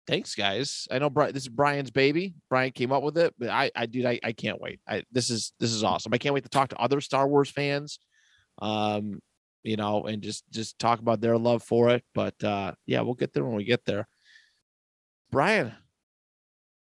[0.08, 3.50] thanks guys i know Bri- this is brian's baby brian came up with it but
[3.50, 6.34] i i dude i, I can't wait I, this is this is awesome i can't
[6.34, 8.00] wait to talk to other star wars fans
[8.62, 9.20] um
[9.64, 12.04] you know, and just just talk about their love for it.
[12.14, 14.08] But uh yeah, we'll get there when we get there.
[15.32, 15.74] Brian,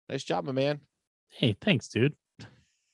[0.10, 0.80] nice job, my man.
[1.30, 2.16] Hey, thanks, dude.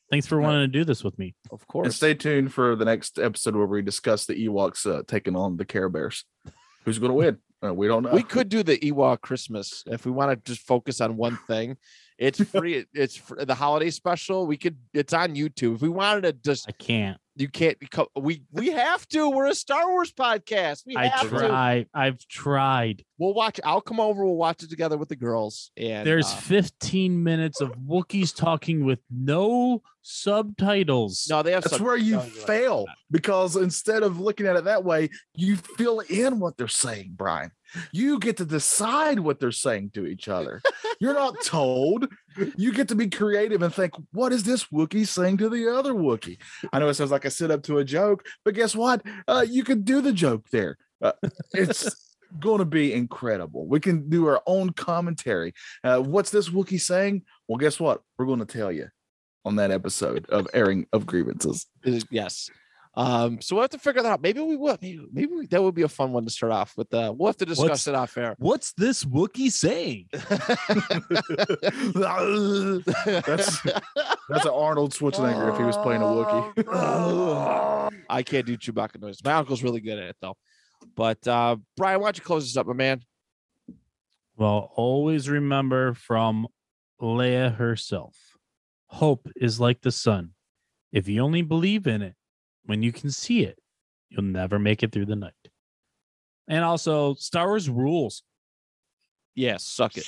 [0.09, 1.33] Thanks for wanting to do this with me.
[1.51, 1.85] Of course.
[1.85, 5.57] And stay tuned for the next episode where we discuss the Ewoks uh, taking on
[5.57, 6.25] the Care Bears.
[6.85, 7.37] Who's going to win?
[7.65, 8.11] Uh, we don't know.
[8.11, 11.77] we could do the Ewok Christmas if we want to just focus on one thing.
[12.19, 12.85] It's free.
[12.93, 14.45] it's fr- the holiday special.
[14.45, 14.77] We could.
[14.93, 15.75] It's on YouTube.
[15.75, 17.17] If we wanted to just, I can't.
[17.35, 17.77] You can't.
[17.91, 19.29] co- We we have to.
[19.29, 20.83] We're a Star Wars podcast.
[20.85, 21.85] We I have to.
[21.93, 23.03] I've tried.
[23.17, 23.59] We'll watch.
[23.63, 24.23] I'll come over.
[24.25, 25.71] We'll watch it together with the girls.
[25.77, 31.27] And There's uh, 15 minutes of Wookiees talking with no subtitles.
[31.29, 31.41] no.
[31.43, 31.63] They have.
[31.63, 35.09] That's some- where you no, you're fail because instead of looking at it that way,
[35.35, 37.51] you fill in what they're saying, Brian.
[37.91, 40.61] You get to decide what they're saying to each other.
[40.99, 42.07] You're not told.
[42.55, 45.93] You get to be creative and think, what is this Wookiee saying to the other
[45.93, 46.39] Wookiee?
[46.71, 49.01] I know it sounds like I sit up to a joke, but guess what?
[49.27, 50.77] Uh, you can do the joke there.
[51.01, 51.13] Uh,
[51.53, 53.67] it's going to be incredible.
[53.67, 55.53] We can do our own commentary.
[55.83, 57.23] Uh, what's this Wookiee saying?
[57.47, 58.01] Well, guess what?
[58.17, 58.89] We're going to tell you
[59.45, 61.65] on that episode of airing of Grievouses.
[62.09, 62.49] Yes.
[62.95, 64.21] Um, so we'll have to figure that out.
[64.21, 64.77] Maybe we will.
[64.79, 66.93] Maybe, maybe we- that would be a fun one to start off with.
[66.93, 68.35] Uh, we'll have to discuss What's- it off air.
[68.37, 70.09] What's this Wookiee saying?
[71.93, 73.61] That's
[74.29, 78.03] that's an Arnold Schwarzenegger if he was playing a Wookiee.
[78.09, 79.23] I can't do Chewbacca noise.
[79.23, 80.37] My uncle's really good at it though.
[80.95, 83.01] But uh Brian, why don't you close this up, my man?
[84.37, 86.47] Well, always remember from
[87.01, 88.15] Leia herself
[88.87, 90.31] hope is like the sun.
[90.91, 92.15] If you only believe in it
[92.65, 93.59] when you can see it,
[94.09, 95.33] you'll never make it through the night.
[96.47, 98.23] And also, Star Wars rules.
[99.35, 100.05] Yes, suck it.